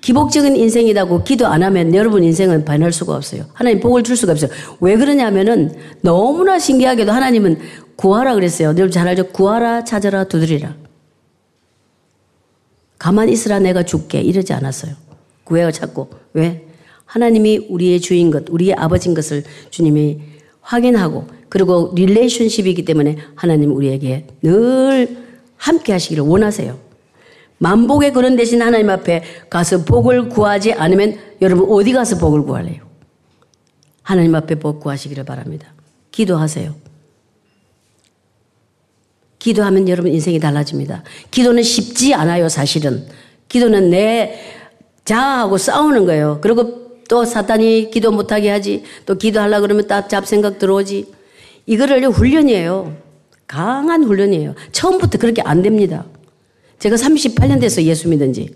[0.00, 3.44] 기복적인 인생이라고 기도 안 하면 여러분 인생은 변할 수가 없어요.
[3.52, 4.50] 하나님 복을 줄 수가 없어요.
[4.80, 7.58] 왜 그러냐면은 너무나 신기하게도 하나님은
[7.96, 8.68] 구하라 그랬어요.
[8.68, 9.28] 여러분 잘 알죠?
[9.28, 10.74] 구하라, 찾아라, 두드리라.
[12.98, 14.20] 가만히 있으라 내가 줄게.
[14.20, 14.94] 이러지 않았어요.
[15.44, 16.10] 구해가 찾고.
[16.32, 16.66] 왜?
[17.10, 20.20] 하나님이 우리의 주인 것, 우리의 아버지인 것을 주님이
[20.60, 25.16] 확인하고 그리고 릴레이션십이기 때문에 하나님 우리에게 늘
[25.56, 26.78] 함께 하시기를 원하세요.
[27.58, 32.84] 만복의 그런 대신 하나님 앞에 가서 복을 구하지 않으면 여러분 어디 가서 복을 구할래요?
[34.02, 35.74] 하나님 앞에 복 구하시기를 바랍니다.
[36.12, 36.76] 기도하세요.
[39.40, 41.02] 기도하면 여러분 인생이 달라집니다.
[41.32, 43.04] 기도는 쉽지 않아요, 사실은.
[43.48, 44.38] 기도는 내
[45.04, 46.38] 자아하고 싸우는 거예요.
[46.40, 48.84] 그리고 또 사탄이 기도 못하게 하지.
[49.04, 51.12] 또 기도하려 그러면 딱 잡생각 들어오지.
[51.66, 52.96] 이거를 훈련이에요.
[53.48, 54.54] 강한 훈련이에요.
[54.70, 56.04] 처음부터 그렇게 안 됩니다.
[56.78, 58.54] 제가 38년 돼서 예수 믿은 지.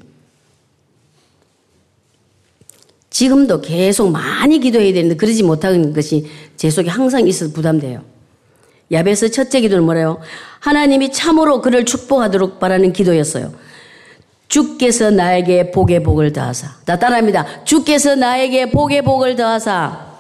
[3.11, 6.25] 지금도 계속 많이 기도해야 되는데 그러지 못하는 것이
[6.57, 8.05] 제 속에 항상 있어서 부담돼요.
[8.93, 10.21] 야베스 첫째 기도는 뭐래요?
[10.61, 13.53] 하나님이 참으로 그를 축복하도록 바라는 기도였어요.
[14.49, 16.69] 주께서 나에게 복의 복을 더하사.
[16.85, 17.65] 나 따라합니다.
[17.65, 20.15] 주께서 나에게 복의 복을 더하사.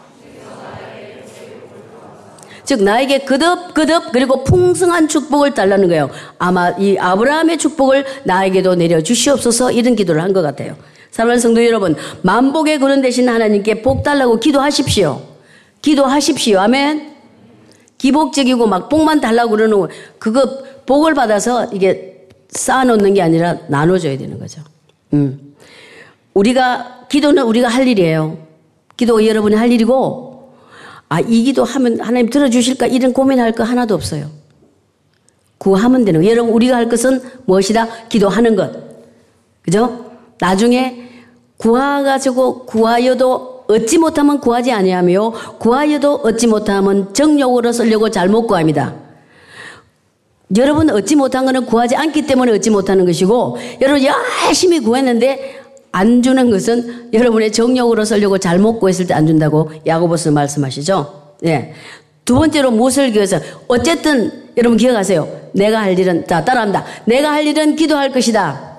[2.65, 6.09] 즉 나에게 그득그득 그리고 풍성한 축복을 달라는 거예요.
[6.39, 10.75] 아마 이 아브라함의 축복을 나에게도 내려 주시옵소서 이런 기도를 한 것 같아요.
[11.11, 15.21] 사랑하는 성도 여러분, 만복의 그런 대신 하나님께 복 달라고 기도하십시오.
[15.83, 16.59] 기도하십시오.
[16.59, 17.15] 아멘.
[17.99, 22.14] 기복적이고 막 복만 달라고 그러는 거 그거 복을 받아서 이게
[22.55, 24.63] 쌓아놓는 게 아니라 나눠줘야 되는 거죠.
[25.13, 25.55] 음.
[26.33, 28.39] 우리가 기도는 우리가 할 일이에요.
[28.97, 30.53] 기도가 여러분이 할 일이고,
[31.09, 32.87] 아, 이 기도 하면 하나님 들어주실까?
[32.87, 34.31] 이런 고민할 거 하나도 없어요.
[35.59, 36.29] 구하면 되는 거.
[36.29, 38.09] 여러분, 우리가 할 것은 무엇이다?
[38.09, 38.73] 기도하는 것.
[39.63, 40.11] 그죠?
[40.39, 41.09] 나중에
[41.57, 49.04] 구하가지고 구하여도 얻지 못하면 구하지 아니하며 구하여도 얻지 못하면 정욕으로 쓰려고 잘못 구합니다.
[50.57, 54.03] 여러분 얻지 못한 것은 구하지 않기 때문에 얻지 못하는 것이고 여러분
[54.47, 61.37] 열심히 구했는데 안 주는 것은 여러분의 정욕으로 쓰려고 잘못 구했을 때 안 준다고 야고보스 말씀하시죠.
[61.47, 61.73] 예.
[62.25, 65.51] 두 번째로 무엇을 기해서 어쨌든 여러분 기억하세요.
[65.53, 66.85] 내가 할 일은 자 따라합니다.
[67.05, 68.73] 내가 할 일은 기도할 것이다.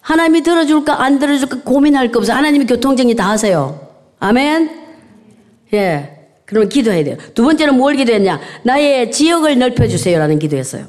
[0.00, 2.32] 하나님이 들어줄까 안 들어줄까 고민할 거 없어.
[2.32, 3.80] 하나님이 교통정리 다 하세요.
[4.20, 4.70] 아멘.
[5.74, 6.15] 예.
[6.46, 7.16] 그러면 기도해야 돼요.
[7.34, 8.40] 두 번째는 뭘 기도했냐?
[8.62, 10.86] 나의 지역을 넓혀주세요라는 기도했어요.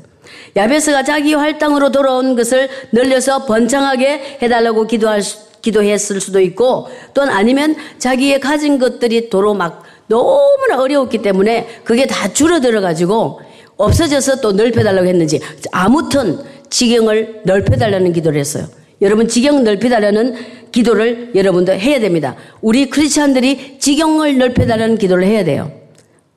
[0.56, 7.76] 야베스가 자기 활당으로 돌아온 것을 늘려서 번창하게 해달라고 기도할 수, 기도했을 수도 있고 또는 아니면
[7.98, 13.42] 자기의 가진 것들이 도로 막 너무나 어려웠기 때문에 그게 다 줄어들어 가지고
[13.76, 15.42] 없어져서 또 넓혀달라고 했는지
[15.72, 16.40] 아무튼
[16.70, 18.68] 지경을 넓혀달라는 기도를 했어요.
[19.02, 20.36] 여러분 지경 넓혀달라는
[20.72, 22.36] 기도를 여러분도 해야 됩니다.
[22.62, 25.72] 우리 크리스찬들이 지경을 넓혀달라는 기도를 해야 돼요.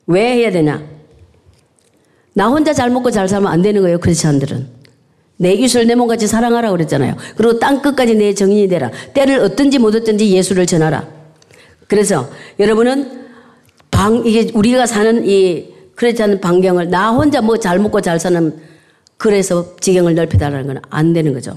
[0.07, 0.83] 왜 해야 되냐?
[2.35, 4.81] 나 혼자 잘 먹고 잘 살면 안 되는 거예요, 크리스찬들은.
[5.39, 7.17] 내 이웃을 내 몸같이 사랑하라 그랬잖아요.
[7.37, 8.91] 그리고 땅 끝까지 내 정인이 되라.
[9.15, 11.09] 때를 어떤지 못 어떤지 예수를 전하라.
[11.89, 13.21] 그래서 여러분은
[13.91, 18.55] 방 이게 우리가 사는 이 크리스찬 반경을 나 혼자 뭐 잘 먹고 잘 사는
[19.17, 21.55] 그래서 지경을 넓혀달라는 건 안 되는 거죠.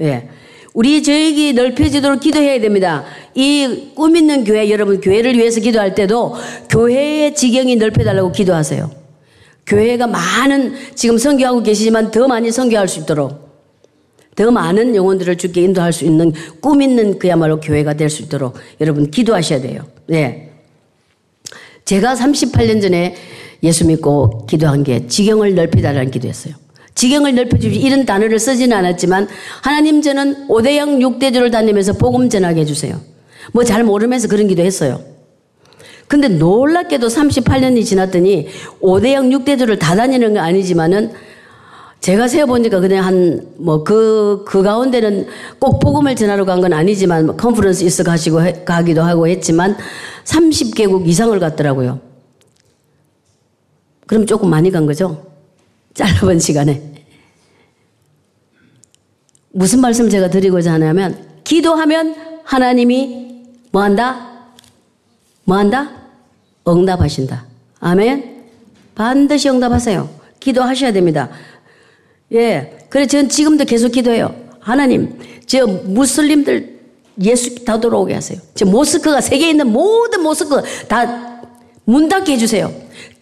[0.00, 0.28] 예.
[0.76, 3.02] 우리 저에게 넓혀지도록 기도해야 됩니다.
[3.34, 6.34] 이 꿈 있는 교회, 여러분 교회를 위해서 기도할 때도
[6.68, 8.90] 교회의 지경이 넓혀달라고 기도하세요.
[9.66, 13.46] 교회가 많은, 지금 선교하고 계시지만 더 많이 선교할 수 있도록
[14.34, 19.10] 더 많은 영혼들을 주께 인도할 수 있는 꿈 있는 그야말로 교회가 될 수 있도록 여러분
[19.10, 19.80] 기도하셔야 돼요.
[20.06, 20.52] 네.
[21.86, 23.14] 제가 38년 전에
[23.62, 26.65] 예수 믿고 기도한 게 지경을 넓히달라는 기도였어요.
[26.96, 29.28] 지경을 넓혀주시 이런 단어를 쓰지는 않았지만
[29.62, 33.00] 하나님 저는 5대양 6대주를 다니면서 복음 전하게 해주세요.
[33.52, 35.00] 뭐 잘 모르면서 그런 기도 했어요.
[36.08, 38.48] 근데 놀랍게도 38년이 지났더니
[38.82, 41.12] 5대양 6대주를 다 다니는 건 아니지만은
[42.00, 45.26] 제가 세어보니까 그냥 한, 뭐, 그, 그 가운데는
[45.58, 49.76] 꼭 복음을 전하러 간 건 아니지만, 뭐 컨퍼런스 있어 가시고, 해, 가기도 하고 했지만,
[50.24, 51.98] 30개국 이상을 갔더라고요.
[54.06, 55.26] 그럼 조금 많이 간 거죠?
[55.96, 56.82] 짧은 시간에.
[59.50, 64.48] 무슨 말씀 제가 드리고자 하냐면, 기도하면 하나님이 뭐 한다?
[65.44, 65.90] 뭐 한다?
[66.68, 67.46] 응답하신다.
[67.80, 68.44] 아멘?
[68.94, 70.08] 반드시 응답하세요.
[70.38, 71.30] 기도하셔야 됩니다.
[72.32, 72.78] 예.
[72.88, 74.34] 그래, 저는 지금도 계속 기도해요.
[74.60, 76.76] 하나님, 저 무슬림들
[77.22, 78.38] 예수 다 돌아오게 하세요.
[78.54, 81.26] 저 모스크가, 세계에 있는 모든 모스크 다
[81.86, 82.72] 문 닫게 해주세요.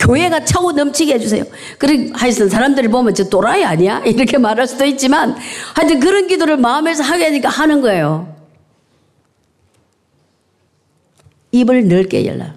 [0.05, 1.45] 교회가 차고 넘치게 해주세요.
[1.79, 4.01] 그래, 하여튼 사람들이 보면 저 또라이 아니야?
[4.07, 5.35] 이렇게 말할 수도 있지만,
[5.75, 8.35] 하여튼 그런 기도를 마음에서 하게 하니까 하는 거예요.
[11.53, 12.55] 입을 넓게 열라.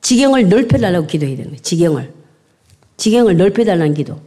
[0.00, 1.62] 지경을 넓혀달라고 기도해야 되는 거예요.
[1.62, 2.12] 지경을.
[2.98, 4.20] 지경을 넓혀달라는 기도.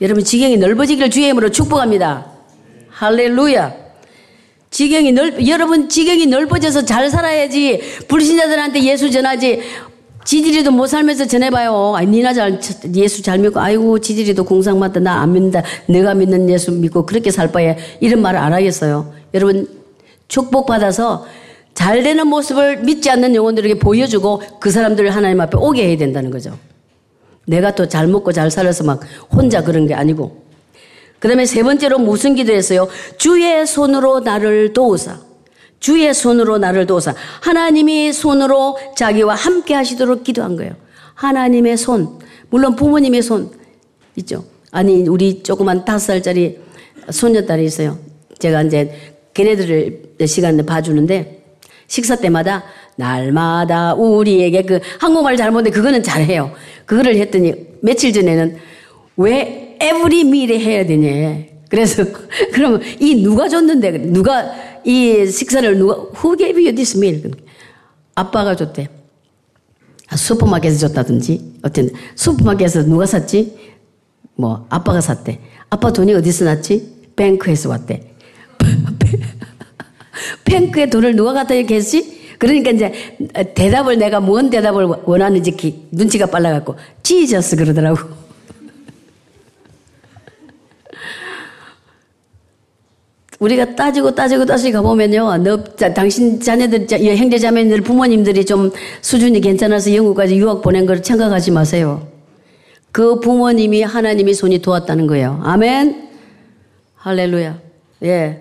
[0.00, 2.30] 여러분 지경이 넓어지기를 주의 이름으로 축복합니다.
[2.90, 3.84] 할렐루야.
[4.74, 9.60] 지경이 넓 여러분 지경이 넓어져서 잘 살아야지 불신자들한테 예수 전하지
[10.24, 11.94] 지지리도 못 살면서 전해봐요.
[11.96, 12.58] 아니, 니나 잘,
[12.94, 15.00] 예수 잘 믿고, 아이고, 지지리도 공상 맞다.
[15.00, 15.62] 나 안 믿는다.
[15.86, 19.12] 내가 믿는 예수 믿고, 그렇게 살 바에 이런 말을 안 하겠어요.
[19.34, 19.68] 여러분,
[20.28, 21.26] 축복받아서
[21.74, 26.56] 잘 되는 모습을 믿지 않는 영혼들에게 보여주고, 그 사람들을 하나님 앞에 오게 해야 된다는 거죠.
[27.46, 30.42] 내가 또 잘 먹고 잘 살아서 막 혼자 그런 게 아니고.
[31.18, 32.88] 그 다음에 세 번째로 무슨 기도했어요?
[33.18, 35.18] 주의 손으로 나를 도우사.
[35.84, 37.14] 주의 손으로 나를 도우사.
[37.42, 40.72] 하나님이 손으로 자기와 함께 하시도록 기도한 거예요.
[41.12, 42.20] 하나님의 손.
[42.48, 43.50] 물론 부모님의 손
[44.16, 44.46] 있죠.
[44.70, 46.58] 아니, 우리 조그만 다섯 살짜리
[47.10, 47.98] 손녀딸이 있어요.
[48.38, 52.64] 제가 이제 걔네들을 시간을 봐주는데 식사 때마다
[52.96, 56.52] 날마다 우리에게 그 한국말 잘 못해 그거는 잘해요.
[56.86, 58.56] 그거를 했더니 며칠 전에는
[59.18, 61.44] 왜 에브리 미래 해야 되냐.
[61.68, 62.04] 그래서
[62.54, 64.50] 그러면 이 누가 줬는데 누가
[64.84, 67.30] 이 식사를 누가 who gave you this meal?
[68.14, 68.88] 아빠가 줬대.
[70.08, 73.56] 아, 슈퍼마켓에서 줬다든지 어떤 슈퍼마켓에서 누가 샀지?
[74.36, 75.40] 뭐 아빠가 샀대.
[75.70, 76.94] 아빠 돈이 어디서 났지?
[77.16, 78.14] 뱅크에서 왔대.
[80.44, 82.36] 뱅크에 돈을 누가 갖다 이렇게 했지?
[82.38, 83.16] 그러니까 이제
[83.54, 88.23] 대답을 내가 뭔 대답을 원하는지 눈치가 빨라갖고 찢었어 그러더라고.
[93.38, 95.38] 우리가 따지고 따지고 따지고 가보면요.
[95.38, 98.70] 너, 자, 당신 자녀들, 자, 형제 자매들, 부모님들이 좀
[99.00, 102.06] 수준이 괜찮아서 영국까지 유학 보낸 걸 생각하지 마세요.
[102.92, 105.40] 그 부모님이 하나님이 손이 도왔다는 거예요.
[105.42, 106.08] 아멘?
[106.94, 107.58] 할렐루야.
[108.04, 108.40] 예.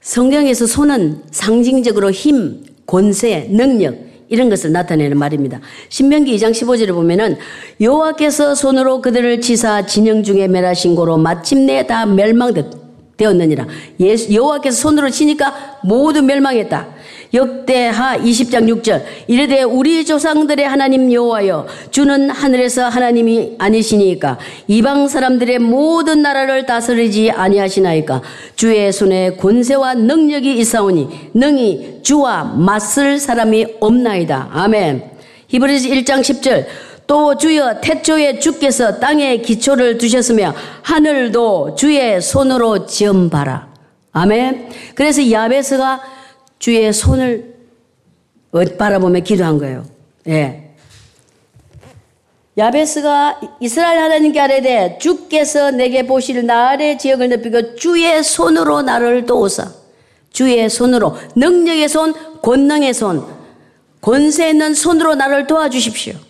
[0.00, 3.96] 성경에서 손은 상징적으로 힘, 권세, 능력,
[4.28, 5.60] 이런 것을 나타내는 말입니다.
[5.88, 7.36] 신명기 2장 15절에 보면은
[7.80, 12.54] 여호와께서 손으로 그들을 치사 진영 중에 멸하신 고로 마침내 다 멸망
[13.20, 13.66] 되었느니라.
[14.00, 16.86] 예수 여호와께서 손으로 치니까 모두 멸망했다.
[17.34, 19.02] 역대하 20장 6절.
[19.28, 24.38] 이르되 우리 조상들의 하나님 여호와여 주는 하늘에서 하나님이 아니시니까.
[24.66, 28.22] 이방 사람들의 모든 나라를 다스리지 아니하시나이까.
[28.56, 34.48] 주의 손에 권세와 능력이 있사오니 능히 주와 맞설 사람이 없나이다.
[34.52, 35.10] 아멘.
[35.48, 36.64] 히브리서 1장 10절
[37.10, 43.66] 또 주여 태초에 주께서 땅에 기초를 두셨으며 하늘도 주의 손으로 지음바라
[44.12, 46.00] 아멘 그래서 야베스가
[46.60, 47.56] 주의 손을
[48.78, 49.84] 바라보며 기도한 거예요.
[50.28, 50.70] 예.
[52.56, 59.66] 야베스가 이스라엘 하나님께 아뢰되 주께서 내게 보실 나의 지역을 넓히고 주의 손으로 나를 도우사
[60.30, 63.26] 주의 손으로 능력의 손, 권능의 손,
[64.00, 66.29] 권세 있는 손으로 나를 도와주십시오.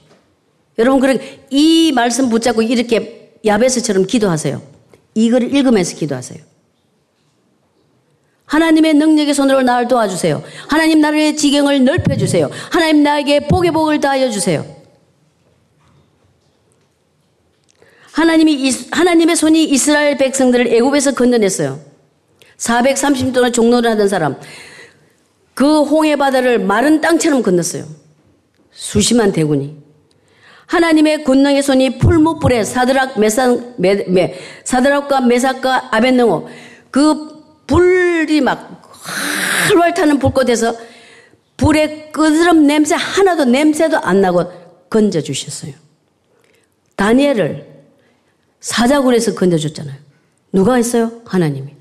[0.79, 4.63] 여러분 그렇게 이 말씀 붙잡고 이렇게 야베스처럼 기도하세요.
[5.15, 6.51] 이걸 읽으면서 기도하세요.
[8.47, 10.43] 하나님의 능력의 손으로 나를 도와주세요.
[10.69, 12.51] 하나님 나라의 지경을 넓혀주세요.
[12.71, 14.65] 하나님 나에게 복의 복을 다하여 주세요.
[18.13, 21.81] 하나님이 하나님의 손이 이스라엘 백성들을 애굽에서 건너냈어요.
[22.57, 24.39] 430 동안 종로를 하던 사람
[25.55, 27.87] 그 홍해 바다를 마른 땅처럼 건넜어요.
[28.73, 29.77] 수십만 대군이
[30.71, 36.49] 하나님의 권능의 손이 풀무불에 사드락 메산 메, 메 사드락과 메삭과 아벤능호
[36.93, 38.81] 그 불이 막
[39.69, 40.73] 활활 타는 불꽃에서
[41.57, 44.45] 불의 끄드름 냄새 하나도 냄새도 안 나고
[44.89, 45.73] 건져 주셨어요.
[46.95, 47.67] 다니엘을
[48.61, 49.97] 사자굴에서 건져 줬잖아요.
[50.53, 51.11] 누가 했어요?
[51.25, 51.75] 하나님이.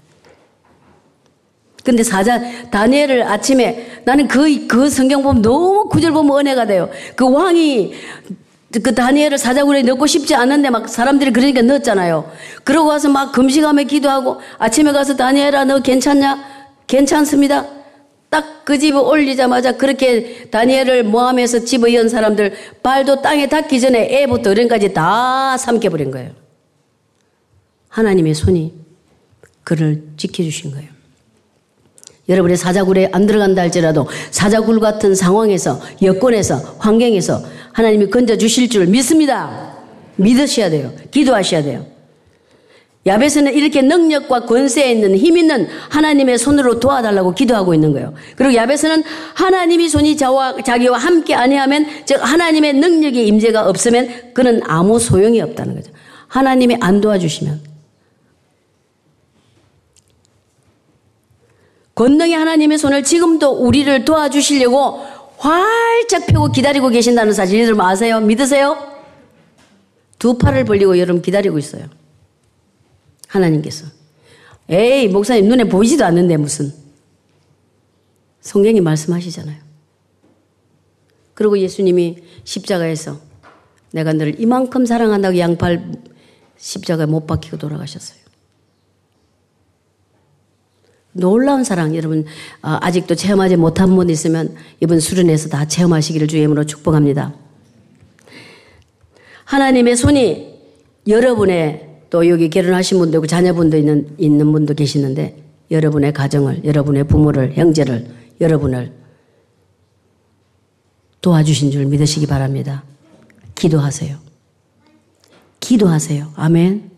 [1.84, 2.40] 근데 사자,
[2.72, 6.90] 다니엘을 아침에 나는 그, 그 성경 보면 너무 구절 보면 은혜가 돼요.
[7.16, 7.94] 그 왕이
[8.84, 12.32] 그 다니엘을 사자굴에 넣고 싶지 않은데 막 사람들이 그러니까 넣었잖아요.
[12.64, 16.44] 그러고 와서 막 금식하며 기도하고 아침에 가서 다니엘아 너 괜찮냐?
[16.88, 17.66] 괜찮습니다.
[18.30, 22.54] 딱 그 집을 올리자마자 그렇게 다니엘을 모함해서 집어 이은 사람들
[22.84, 26.34] 발도 땅에 닿기 전에 애부터 어른까지 다 삼켜버린 거예요.
[27.88, 28.76] 하나님의 손이
[29.64, 30.99] 그를 지켜주신 거예요.
[32.30, 37.42] 여러분의 사자굴에 안 들어간다 할지라도 사자굴 같은 상황에서 여건에서 환경에서
[37.74, 39.76] 하나님이 건져 주실 줄 믿습니다.
[40.16, 40.94] 믿으셔야 돼요.
[41.12, 41.86] 기도하셔야 돼요.
[43.06, 48.14] 야베스는 이렇게 능력과 권세 있는 힘 있는 하나님의 손으로 도와달라고 기도하고 있는 거예요.
[48.36, 55.00] 그리고 야베스는 하나님이 손이 자와, 자기와 함께 아니하면 즉 하나님의 능력의 임재가 없으면 그는 아무
[55.00, 55.92] 소용이 없다는 거죠.
[56.28, 57.69] 하나님이 안 도와주시면
[62.00, 65.04] 권능의 하나님의 손을 지금도 우리를 도와주시려고
[65.38, 68.22] 활짝 펴고 기다리고 계신다는 사실 여러분 아세요?
[68.22, 68.78] 믿으세요?
[70.18, 71.90] 두 팔을 벌리고 여러분 기다리고 있어요.
[73.28, 73.86] 하나님께서.
[74.70, 76.74] 에이, 목사님 눈에 보이지도 않는데 무슨.
[78.40, 79.58] 성경이 말씀하시잖아요.
[81.34, 83.20] 그리고 예수님이 십자가에서
[83.92, 85.92] 내가 너를 이만큼 사랑한다고 양팔
[86.56, 88.19] 십자가에 못 박히고 돌아가셨어요.
[91.20, 92.26] 놀라운 사랑 여러분
[92.62, 97.34] 어, 아직도 체험하지 못한 분 있으면 이번 수련회에서 다 체험하시기를 주의 이름으로 축복합니다.
[99.46, 100.60] 하나님의 손이
[101.08, 107.54] 여러분의 또 여기 결혼하신 분도 있고 자녀분도 있는, 있는 분도 계시는데 여러분의 가정을 여러분의 부모를
[107.54, 108.08] 형제를
[108.42, 108.92] 여러분을
[111.22, 112.84] 도와주신 줄 믿으시기 바랍니다.
[113.56, 114.18] 기도하세요.
[115.60, 116.32] 기도하세요.
[116.36, 116.89] 아멘.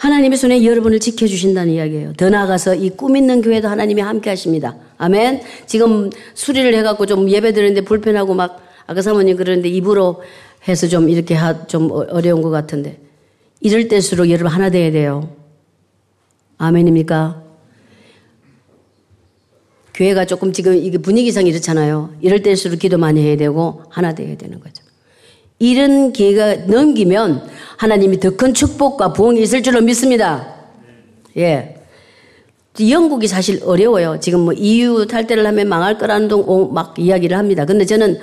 [0.00, 2.14] 하나님의 손에 여러분을 지켜주신다는 이야기예요.
[2.14, 4.76] 더 나아가서 이 꿈 있는 교회도 하나님이 함께 하십니다.
[4.96, 5.42] 아멘.
[5.66, 10.22] 지금 수리를 해갖고 좀 예배 드리는데 불편하고 막 아까 사모님 그러는데 입으로
[10.66, 12.98] 해서 좀 이렇게 하, 좀 어, 어려운 것 같은데
[13.60, 15.36] 이럴 때일수록 여러분 하나 돼야 돼요.
[16.56, 17.42] 아멘입니까?
[19.92, 22.14] 교회가 조금 지금 이게 분위기상 이렇잖아요.
[22.22, 24.79] 이럴 때일수록 기도 많이 해야 되고 하나 돼야 되는 거죠.
[25.60, 27.46] 이런 기회가 넘기면
[27.76, 30.54] 하나님이 더 큰 축복과 부흥이 있을 줄로 믿습니다.
[31.36, 31.76] 예.
[32.80, 34.18] 영국이 사실 어려워요.
[34.20, 36.30] 지금 뭐 EU 탈퇴를 하면 망할 거라는
[36.72, 37.66] 막 이야기를 합니다.
[37.66, 38.18] 근데 저는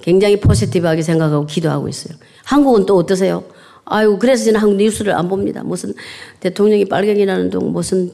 [0.00, 2.16] 굉장히 포지티브하게 생각하고 기도하고 있어요.
[2.44, 3.44] 한국은 또 어떠세요?
[3.84, 5.62] 아유, 그래서 저는 한국 뉴스를 안 봅니다.
[5.64, 5.92] 무슨
[6.40, 8.12] 대통령이 빨갱이라는 둥, 무슨,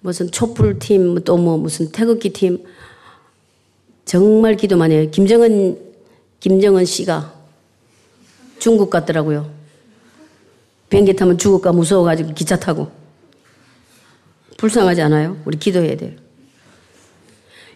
[0.00, 2.58] 무슨 촛불팀, 또 뭐 무슨 태극기 팀.
[4.04, 5.08] 정말 기도 많이 해요.
[5.10, 5.78] 김정은,
[6.40, 7.39] 김정은 씨가
[8.60, 9.50] 중국 갔더라고요.
[10.88, 12.90] 비행기 타면 죽을까 무서워가지고 기차 타고.
[14.56, 15.38] 불쌍하지 않아요?
[15.44, 16.12] 우리 기도해야 돼요.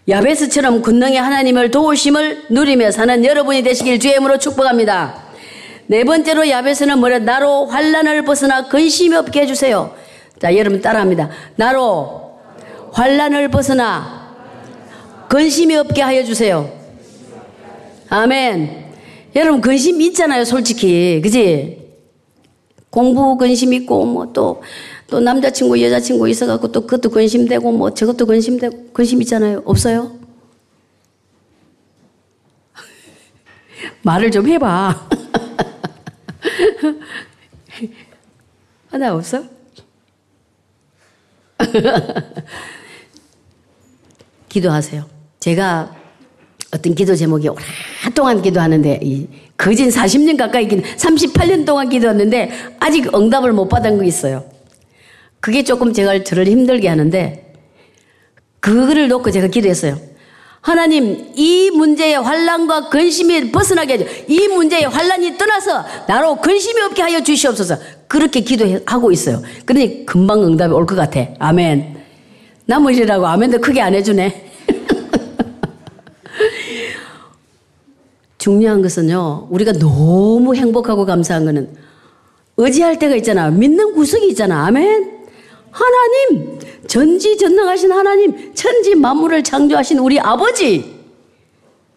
[0.07, 5.25] 야베스처럼 군능의 하나님을 도우심을 누리며 사는 여러분이 되시길 주의 이름으로 축복합니다.
[5.87, 7.19] 네 번째로 야베스는 뭐래?
[7.21, 9.95] 나로 환란을 벗어나 근심이 없게 해주세요.
[10.39, 11.31] 자, 여러분 따라합니다.
[11.57, 12.39] 나로
[12.93, 14.35] 환란을 벗어나
[15.29, 16.71] 근심이 없게 하여 주세요.
[18.11, 18.84] 아멘.
[19.35, 21.21] 여러분 근심 있잖아요, 솔직히.
[21.23, 21.83] 그지?
[22.91, 24.63] 공부 근심 있고 뭐 또
[25.15, 29.63] 또 남자친구, 여자친구 있어갖고 또 그것도 근심되고 뭐 저것도 근심되고 근심 있잖아요.
[29.65, 30.19] 없어요?
[34.03, 35.09] 말을 좀 해봐.
[38.91, 39.45] 하나 없어?
[44.49, 45.09] 기도하세요.
[45.39, 45.95] 제가
[46.75, 52.51] 어떤 기도 제목이 오랫동안 기도하는데 이 거진 40년 가까이 기 38년 동안 기도했는데
[52.81, 54.45] 아직 응답을 못 받은 거 있어요.
[55.39, 57.53] 그게 조금 제가 저를 힘들게 하는데
[58.59, 59.99] 그거를 놓고 제가 기도했어요.
[60.63, 64.05] 하나님 이 문제의 환란과 근심이 벗어나게 해줘.
[64.27, 67.77] 이 문제의 환란이 떠나서 나로 근심이 없게 하여 주시옵소서.
[68.09, 69.43] 그렇게 기도하고 있어요.
[69.67, 71.27] 그러니 금방 응답이 올 것 같아.
[71.39, 72.03] 아멘.
[72.67, 74.54] 나무 일이라고 아멘도 크게 안 해주네.
[78.45, 79.49] 중요한 것은요.
[79.49, 81.75] 우리가 너무 행복하고 감사한 거는
[82.59, 83.49] 의지할 때가 있잖아.
[83.49, 84.67] 믿는 구석이 있잖아.
[84.67, 85.25] 아멘.
[85.71, 90.95] 하나님, 전지전능하신 하나님, 천지 만물을 창조하신 우리 아버지.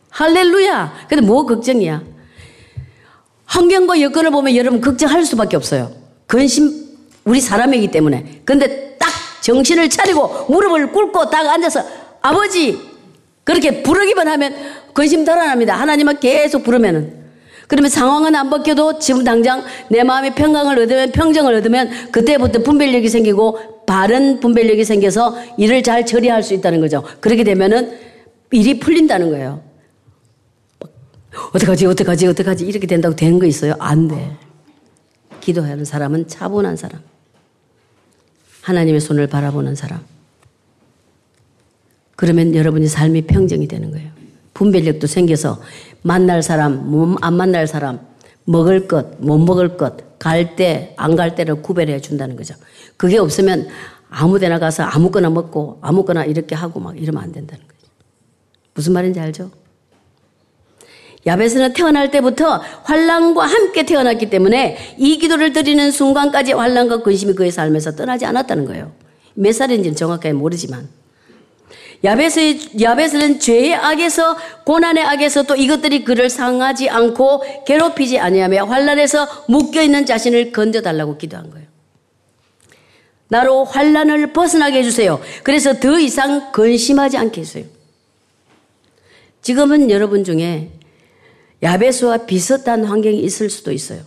[0.09, 1.07] 할렐루야.
[1.09, 2.01] 근데 뭐 걱정이야?
[3.43, 5.91] 환경과 여건을 보면 여러분 걱정할 수밖에 없어요.
[6.27, 6.71] 근심,
[7.25, 8.43] 우리 사람이기 때문에.
[8.45, 9.09] 근데 딱
[9.41, 11.83] 정신을 차리고 무릎을 꿇고 딱 앉아서
[12.21, 12.79] 아버지,
[13.47, 14.53] 그렇게 부르기만 하면
[14.91, 15.73] 근심 달아납니다.
[15.73, 17.13] 하나님은 계속 부르면은.
[17.69, 23.85] 그러면 상황은 안 바뀌어도 지금 당장 내 마음의 평강을 얻으면 평정을 얻으면 그때부터 분별력이 생기고
[23.85, 27.05] 바른 분별력이 생겨서 일을 잘 처리할 수 있다는 거죠.
[27.21, 27.97] 그렇게 되면은
[28.51, 29.63] 일이 풀린다는 거예요.
[31.53, 33.75] 어떡하지, 어떡하지, 어떡하지 이렇게 된다고 되는 거 있어요?
[33.79, 34.35] 안 돼.
[35.39, 36.99] 기도하는 사람은 차분한 사람.
[38.63, 40.16] 하나님의 손을 바라보는 사람.
[42.17, 44.09] 그러면 여러분의 삶이 평정이 되는 거예요.
[44.55, 45.61] 분별력도 생겨서
[46.01, 47.99] 만날 사람, 안 만날 사람,
[48.43, 52.55] 먹을 것, 못 먹을 것, 갈 때, 안 갈 때를 구별해 준다는 거죠.
[52.97, 53.67] 그게 없으면
[54.09, 57.91] 아무 데나 가서 아무거나 먹고 아무거나 이렇게 하고 막 이러면 안 된다는 거죠.
[58.73, 59.51] 무슨 말인지 알죠?
[61.27, 67.95] 야베스는 태어날 때부터 환란과 함께 태어났기 때문에 이 기도를 드리는 순간까지 환란과 근심이 그의 삶에서
[67.95, 68.91] 떠나지 않았다는 거예요.
[69.35, 70.87] 몇 살인지는 정확하게 모르지만
[72.03, 79.81] 야베스, 야베스는 죄의 악에서 고난의 악에서 또 이것들이 그를 상하지 않고 괴롭히지 아니하며 환란에서 묶여
[79.81, 81.67] 있는 자신을 건져 달라고 기도한 거예요.
[83.29, 85.19] 나로 환란을 벗어나게 해주세요.
[85.43, 87.65] 그래서 더 이상 근심하지 않게 해주세요.
[89.41, 90.69] 지금은 여러분 중에
[91.63, 94.01] 야베스와 비슷한 환경이 있을 수도 있어요.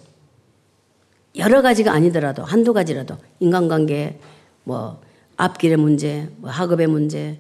[1.37, 4.19] 여러 가지가 아니더라도 한두 가지라도 인간관계,
[4.65, 5.01] 뭐
[5.37, 7.39] 앞길의 문제, 뭐 학업의 문제,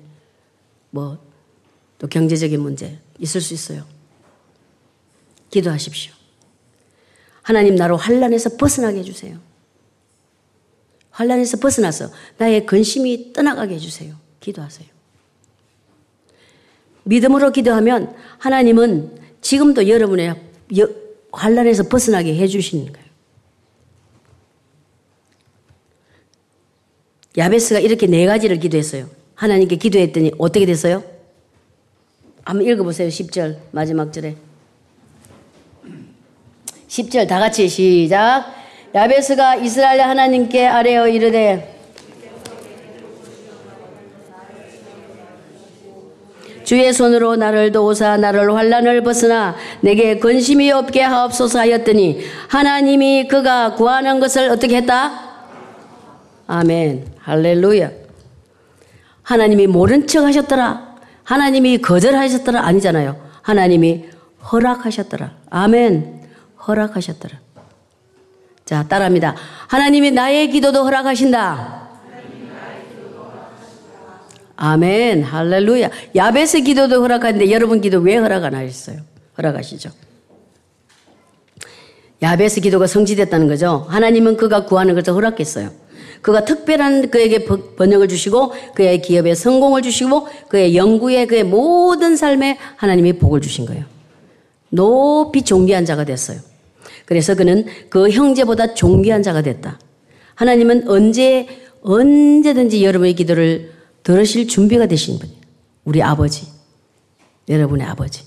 [0.90, 1.30] 뭐
[2.00, 3.84] 또 경제적인 문제 있을 수 있어요.
[5.50, 6.14] 기도하십시오.
[7.42, 9.38] 하나님 나로 환란에서 벗어나게 해주세요.
[11.10, 14.16] 환란에서 벗어나서 나의 근심이 떠나가게 해주세요.
[14.40, 14.88] 기도하세요.
[17.04, 20.40] 믿음으로 기도하면 하나님은 지금도 여러분의
[21.32, 23.10] 환란에서 벗어나게 해주시는 거예요.
[27.36, 29.19] 야베스가 이렇게 네 가지를 기도했어요.
[29.40, 31.02] 하나님께 기도했더니 어떻게 됐어요?
[32.44, 33.08] 한번 읽어보세요.
[33.08, 34.36] 10절 마지막 절에.
[36.88, 38.52] 10절 다 같이 시작.
[38.94, 41.78] 야베스가 이스라엘 하나님께 아뢰어 이르되
[46.64, 54.20] 주의 손으로 나를 도우사 나를 환란을 벗으나 내게 근심이 없게 하옵소서 하였더니 하나님이 그가 구하는
[54.20, 55.46] 것을 어떻게 했다?
[56.46, 57.06] 아멘.
[57.20, 57.99] 할렐루야.
[59.30, 60.96] 하나님이 모른 척 하셨더라.
[61.22, 62.66] 하나님이 거절하셨더라.
[62.66, 63.16] 아니잖아요.
[63.42, 64.06] 하나님이
[64.50, 65.36] 허락하셨더라.
[65.50, 66.22] 아멘.
[66.66, 67.38] 허락하셨더라.
[68.64, 69.36] 자, 따라합니다.
[69.68, 71.90] 하나님이 나의 기도도 허락하신다.
[74.56, 75.22] 아멘.
[75.22, 75.90] 할렐루야.
[76.16, 78.98] 야베스 기도도 허락하는데 여러분 기도 왜 허락 안 하셨어요?
[79.38, 79.90] 허락하시죠.
[82.20, 83.86] 야베스 기도가 성취됐다는 거죠.
[83.90, 85.70] 하나님은 그가 구하는 것을 허락했어요.
[86.22, 93.14] 그가 특별한 그에게 번역을 주시고 그의 기업에 성공을 주시고 그의 연구에 그의 모든 삶에 하나님이
[93.14, 93.84] 복을 주신 거예요.
[94.68, 96.38] 높이 존귀한 자가 됐어요.
[97.06, 99.78] 그래서 그는 그 형제보다 존귀한 자가 됐다.
[100.34, 101.46] 하나님은 언제
[101.82, 105.40] 언제든지 여러분의 기도를 들으실 준비가 되신 분이에요.
[105.84, 106.46] 우리 아버지.
[107.48, 108.22] 여러분의 아버지.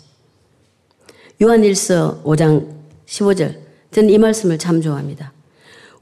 [1.42, 2.68] 요한일서 5장
[3.06, 3.58] 15절.
[3.92, 5.32] 저는 이 말씀을 참 좋아합니다.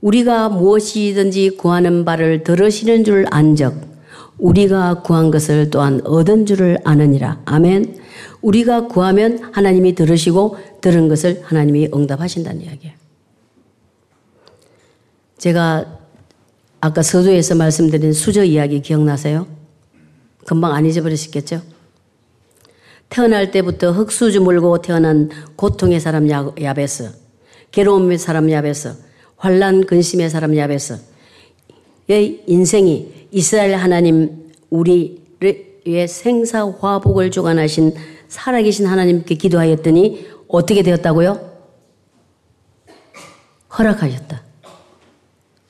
[0.01, 3.91] 우리가 무엇이든지 구하는 바를 들으시는 줄 안적
[4.37, 7.41] 우리가 구한 것을 또한 얻은 줄을 아느니라.
[7.45, 8.01] 아멘.
[8.41, 12.95] 우리가 구하면 하나님이 들으시고 들은 것을 하나님이 응답하신다는 이야기예요.
[15.37, 15.99] 제가
[16.81, 19.45] 아까 서두에서 말씀드린 수저 이야기 기억나세요?
[20.47, 21.61] 금방 안 잊어버리셨겠죠?
[23.09, 27.11] 태어날 때부터 흙수저 물고 태어난 고통의 사람 야베스,
[27.71, 28.95] 괴로움의 사람 야베스,
[29.41, 30.99] 환란 근심의 사람 야베스,
[32.07, 37.95] 의 인생이 이스라엘 하나님 우리의 생사 화복을 주관하신
[38.27, 41.49] 살아계신 하나님께 기도하였더니 어떻게 되었다고요?
[43.79, 44.43] 허락하셨다.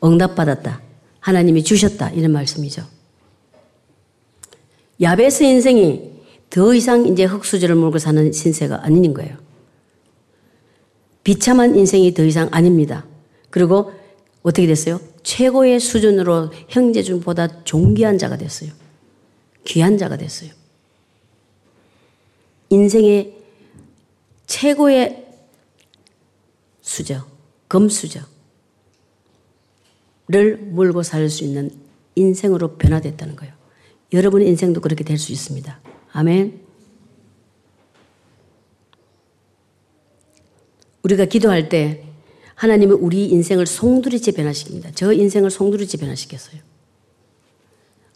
[0.03, 0.81] 응답받았다.
[1.21, 2.09] 하나님이 주셨다.
[2.09, 2.83] 이런 말씀이죠.
[4.99, 6.11] 야베스 인생이
[6.49, 9.37] 더 이상 이제 흙수저를 물고 사는 신세가 아닌 거예요.
[11.23, 13.05] 비참한 인생이 더 이상 아닙니다.
[13.51, 13.93] 그리고
[14.41, 14.99] 어떻게 됐어요?
[15.23, 18.71] 최고의 수준으로 형제중보다 존귀한 자가 됐어요.
[19.65, 20.49] 귀한 자가 됐어요.
[22.69, 23.37] 인생의
[24.47, 25.27] 최고의
[26.81, 27.25] 수저,
[27.67, 28.25] 금수저를
[30.57, 31.69] 물고 살 수 있는
[32.15, 33.53] 인생으로 변화됐다는 거예요.
[34.11, 35.79] 여러분의 인생도 그렇게 될 수 있습니다.
[36.13, 36.59] 아멘.
[41.03, 42.10] 우리가 기도할 때
[42.61, 44.91] 하나님은 우리 인생을 송두리째 변화시킵니다.
[44.93, 46.61] 저 인생을 송두리째 변화시켰어요.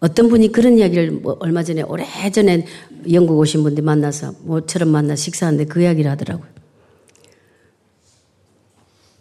[0.01, 2.67] 어떤 분이 그런 이야기를 뭐 얼마 전에 오래전에
[3.11, 6.47] 영국 오신 분들 만나서 뭐처럼 만나 식사하는데 그 이야기를 하더라고요.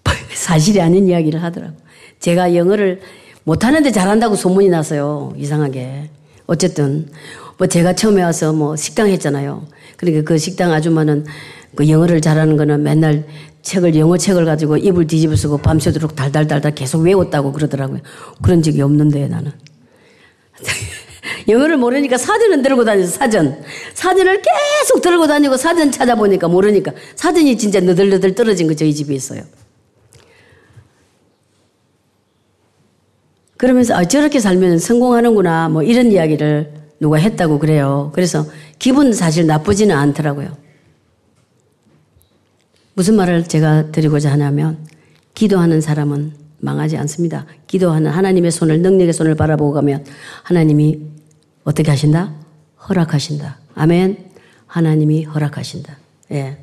[0.35, 1.79] 사실이 아닌 이야기를 하더라고요.
[2.20, 3.01] 제가 영어를
[3.45, 5.33] 못하는데 잘한다고 소문이 났어요.
[5.39, 6.11] 이상하게.
[6.45, 7.09] 어쨌든
[7.57, 9.66] 뭐 제가 처음에 와서 뭐 식당 했잖아요.
[9.97, 11.25] 그러니까 그 식당 아줌마는
[11.75, 13.27] 그 영어를 잘하는 거는 맨날
[13.64, 18.00] 책을 영어 책을 가지고 입을 뒤집어 쓰고 밤새도록 달달달달 계속 외웠다고 그러더라고요.
[18.42, 19.52] 그런 적이 없는데 나는.
[21.48, 23.62] 영어를 모르니까 사전은 들고 다니서 사전.
[23.94, 29.42] 사전을 계속 들고 다니고 사전 찾아보니까 모르니까 사전이 진짜 너덜너덜 떨어진 거 저희 집에 있어요.
[33.56, 38.10] 그러면서 아, 저렇게 살면 성공하는구나 뭐 이런 이야기를 누가 했다고 그래요.
[38.14, 38.44] 그래서
[38.78, 40.63] 기분 사실 나쁘지는 않더라고요.
[42.95, 44.86] 무슨 말을 제가 드리고자 하냐면
[45.34, 47.47] 기도하는 사람은 망하지 않습니다.
[47.66, 50.05] 기도하는 하나님의 손을 능력의 손을 바라보고 가면
[50.45, 51.01] 하나님이
[51.64, 52.34] 어떻게 하신다?
[52.88, 53.59] 허락하신다.
[53.74, 54.30] 아멘.
[54.66, 55.99] 하나님이 허락하신다.
[56.32, 56.59] 예.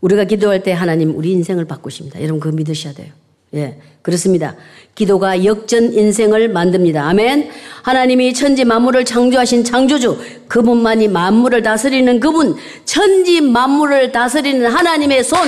[0.00, 2.20] 우리가 기도할 때 하나님 우리 인생을 바꾸십니다.
[2.22, 3.12] 여러분 그거 믿으셔야 돼요.
[3.54, 3.78] 예.
[4.02, 4.54] 그렇습니다.
[4.94, 7.06] 기도가 역전 인생을 만듭니다.
[7.08, 7.50] 아멘.
[7.82, 10.18] 하나님이 천지 만물을 창조하신 창조주,
[10.48, 15.40] 그분만이 만물을 다스리는 그분, 천지 만물을 다스리는 하나님의 손,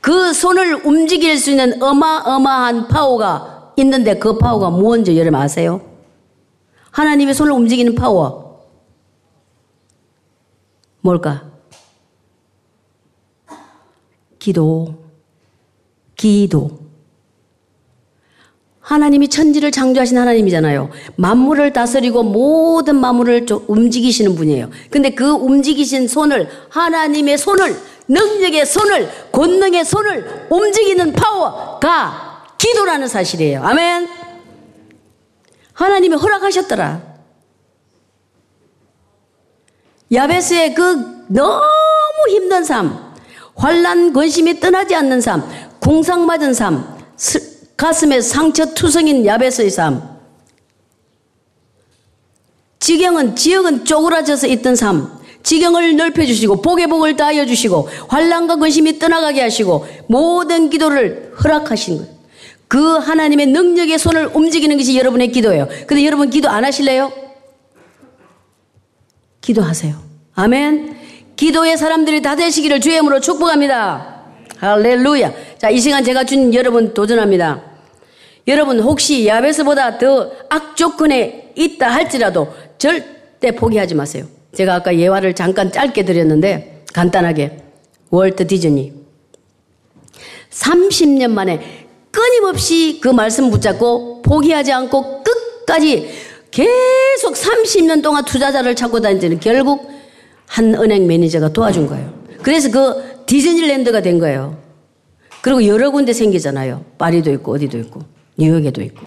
[0.00, 5.80] 그 손을 움직일 수 있는 어마어마한 파워가 있는데 그 파워가 무언지 여러분 아세요?
[6.90, 8.66] 하나님의 손을 움직이는 파워.
[11.00, 11.44] 뭘까?
[14.38, 14.94] 기도.
[16.16, 16.85] 기도.
[18.86, 20.90] 하나님이 천지를 창조하신 하나님이잖아요.
[21.16, 24.70] 만물을 다스리고 모든 만물을 움직이시는 분이에요.
[24.90, 27.76] 근데 그 움직이신 손을 하나님의 손을
[28.06, 33.60] 능력의 손을 권능의 손을 움직이는 파워가 기도라는 사실이에요.
[33.64, 34.08] 아멘.
[35.72, 37.02] 하나님이 허락하셨더라.
[40.12, 41.64] 야베스의 그 너무
[42.28, 42.96] 힘든 삶,
[43.56, 45.42] 환란 근심이 떠나지 않는 삶,
[45.80, 46.84] 궁상 맞은 삶,
[47.76, 50.16] 가슴에 상처 투성인 야베스의 삶.
[52.78, 55.16] 지경은 지역은 쪼그라져서 있던 삶.
[55.42, 62.08] 지경을 넓혀주시고 복의 복을 다하여 주시고 환란과 근심이 떠나가게 하시고 모든 기도를 허락하신 것.
[62.68, 65.68] 그 하나님의 능력의 손을 움직이는 것이 여러분의 기도예요.
[65.86, 67.12] 근데 여러분 기도 안 하실래요?
[69.40, 69.94] 기도하세요.
[70.34, 70.96] 아멘.
[71.36, 74.15] 기도의 사람들이 다 되시기를 주의 이름으로 축복합니다.
[74.58, 75.32] 할렐루야.
[75.58, 77.62] 자, 이 시간 제가 준 여러분 도전합니다.
[78.48, 84.24] 여러분 혹시 야베스보다 더 악조건에 있다 할지라도 절대 포기하지 마세요.
[84.54, 87.58] 제가 아까 예화를 잠깐 짧게 드렸는데 간단하게
[88.10, 88.92] 월트 디즈니
[90.50, 96.08] 30년 만에 끊임없이 그 말씀 붙잡고 포기하지 않고 끝까지
[96.50, 99.90] 계속 30년 동안 투자자를 찾고 다니는 결국
[100.46, 102.14] 한 은행 매니저가 도와준 거예요.
[102.42, 104.62] 그래서 그 디즈니랜드가 된 거예요.
[105.42, 106.84] 그리고 여러 군데 생기잖아요.
[106.98, 108.02] 파리도 있고 어디도 있고
[108.36, 109.06] 뉴욕에도 있고.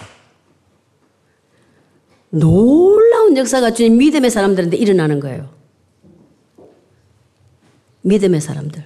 [2.30, 5.49] 놀라운 역사가 주님 믿음의 사람들한테 일어나는 거예요.
[8.01, 8.84] 믿음의 사람들.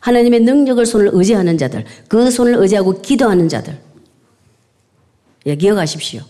[0.00, 1.84] 하나님의 능력을 손을 의지하는 자들.
[2.08, 3.78] 그 손을 의지하고 기도하는 자들.
[5.46, 6.22] 예, 기억하십시오.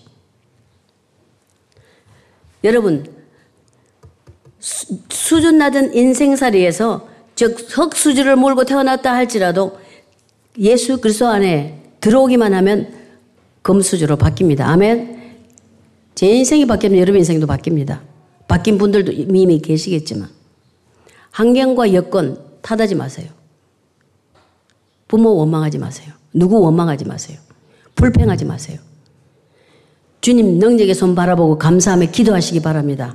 [2.65, 3.07] 여러분,
[4.59, 9.79] 수, 수준 낮은 인생살이에서 즉 흙수지를 몰고 태어났다 할지라도
[10.59, 12.93] 예수 그리스도 안에 들어오기만 하면
[13.63, 14.63] 금수저로 바뀝니다.
[14.63, 15.37] 아멘.
[16.15, 18.01] 제 인생이 바뀌면 여러분 인생도 바뀝니다.
[18.49, 20.29] 바뀐 분들도 이미 계시겠지만
[21.31, 23.29] 환경과 여건 탓하지 마세요.
[25.07, 26.15] 부모 원망하지 마세요.
[26.33, 27.39] 누구 원망하지 마세요.
[27.97, 28.79] 불평하지 마세요.
[30.23, 33.15] 주님 능력의 손 바라보고 감사하며 기도하시기 바랍니다.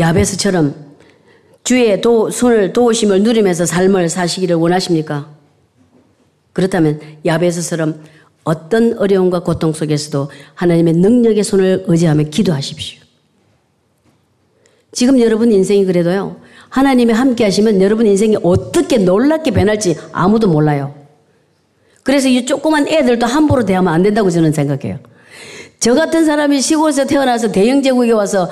[0.00, 0.74] 야베스처럼
[1.62, 5.28] 주의 도, 손을 도우심을 누리면서 삶을 사시기를 원하십니까?
[6.52, 8.02] 그렇다면 야베스처럼
[8.42, 13.00] 어떤 어려움과 고통 속에서도 하나님의 능력의 손을 의지하며 기도하십시오.
[14.92, 16.40] 지금 여러분 인생이 그래도요,
[16.70, 20.94] 하나님이 함께 하시면 여러분 인생이 어떻게 놀랍게 변할지 아무도 몰라요.
[22.02, 24.98] 그래서 이 조그만 애들도 함부로 대하면 안 된다고 저는 생각해요.
[25.80, 28.48] 저 같은 사람이 시골에서 태어나서 대형 제국에 와서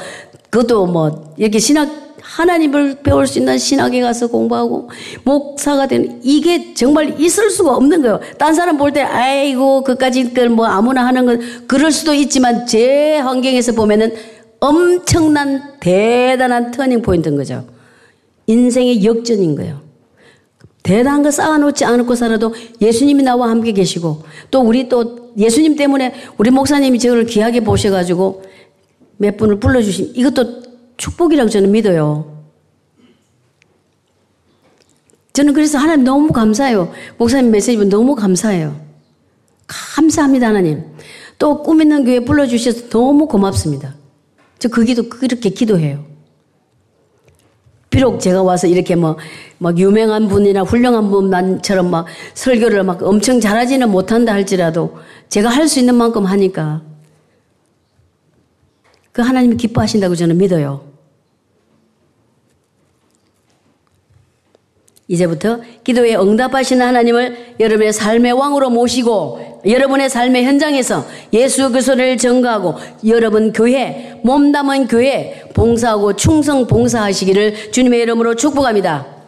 [0.50, 4.90] 그것도 뭐 이렇게 신학 하나님을 배울 수 있는 신학에 가서 공부하고
[5.24, 8.20] 목사가 되는 이게 정말 있을 수가 없는 거예요.
[8.38, 13.72] 딴 사람 볼 때 아이고 그까지 뭐 아무나 하는 건 그럴 수도 있지만 제 환경에서
[13.72, 14.14] 보면은
[14.60, 17.64] 엄청난 대단한 터닝 포인트인 거죠.
[18.46, 19.87] 인생의 역전인 거예요.
[20.88, 26.50] 대단한 거 쌓아놓지 않고 살아도 예수님이 나와 함께 계시고 또 우리 또 예수님 때문에 우리
[26.50, 28.42] 목사님이 저를 귀하게 보셔가지고
[29.18, 30.62] 몇 분을 불러주신 이것도
[30.96, 32.42] 축복이라고 저는 믿어요.
[35.34, 36.90] 저는 그래서 하나님 너무 감사해요.
[37.18, 38.80] 목사님 메시지 너무 감사해요.
[39.66, 40.84] 감사합니다, 하나님.
[41.38, 43.94] 또 꿈 있는 교회 불러주셔서 너무 고맙습니다.
[44.58, 46.06] 저그 기도 그렇게 기도해요.
[47.98, 49.16] 비록 제가 와서 이렇게 뭐,
[49.58, 54.96] 막 유명한 분이나 훌륭한 분만처럼 막 설교를 막 엄청 잘하지는 못한다 할지라도
[55.28, 56.80] 제가 할 수 있는 만큼 하니까
[59.10, 60.87] 그 하나님이 기뻐하신다고 저는 믿어요.
[65.08, 72.74] 이제부터 기도에 응답하시는 하나님을 여러분의 삶의 왕으로 모시고 여러분의 삶의 현장에서 예수 그리스도를 전가하고
[73.06, 79.18] 여러분 교회 몸 담은 교회 봉사하고 충성 봉사하시기를 주님의 이름으로 축복합니다.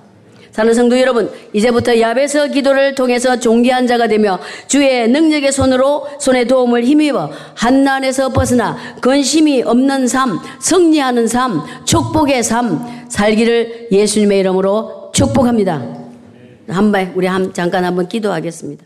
[0.53, 6.85] 사는 성도 여러분, 이제부터 야베서 기도를 통해서 종기한 자가 되며 주의 능력의 손으로 손의 도움을
[6.85, 15.83] 힘입어 한난에서 벗어나 근심이 없는 삶, 승리하는 삶, 축복의 삶 살기를 예수님의 이름으로 축복합니다.
[16.69, 18.85] 한 발 우리 한 잠깐 한번 기도하겠습니다.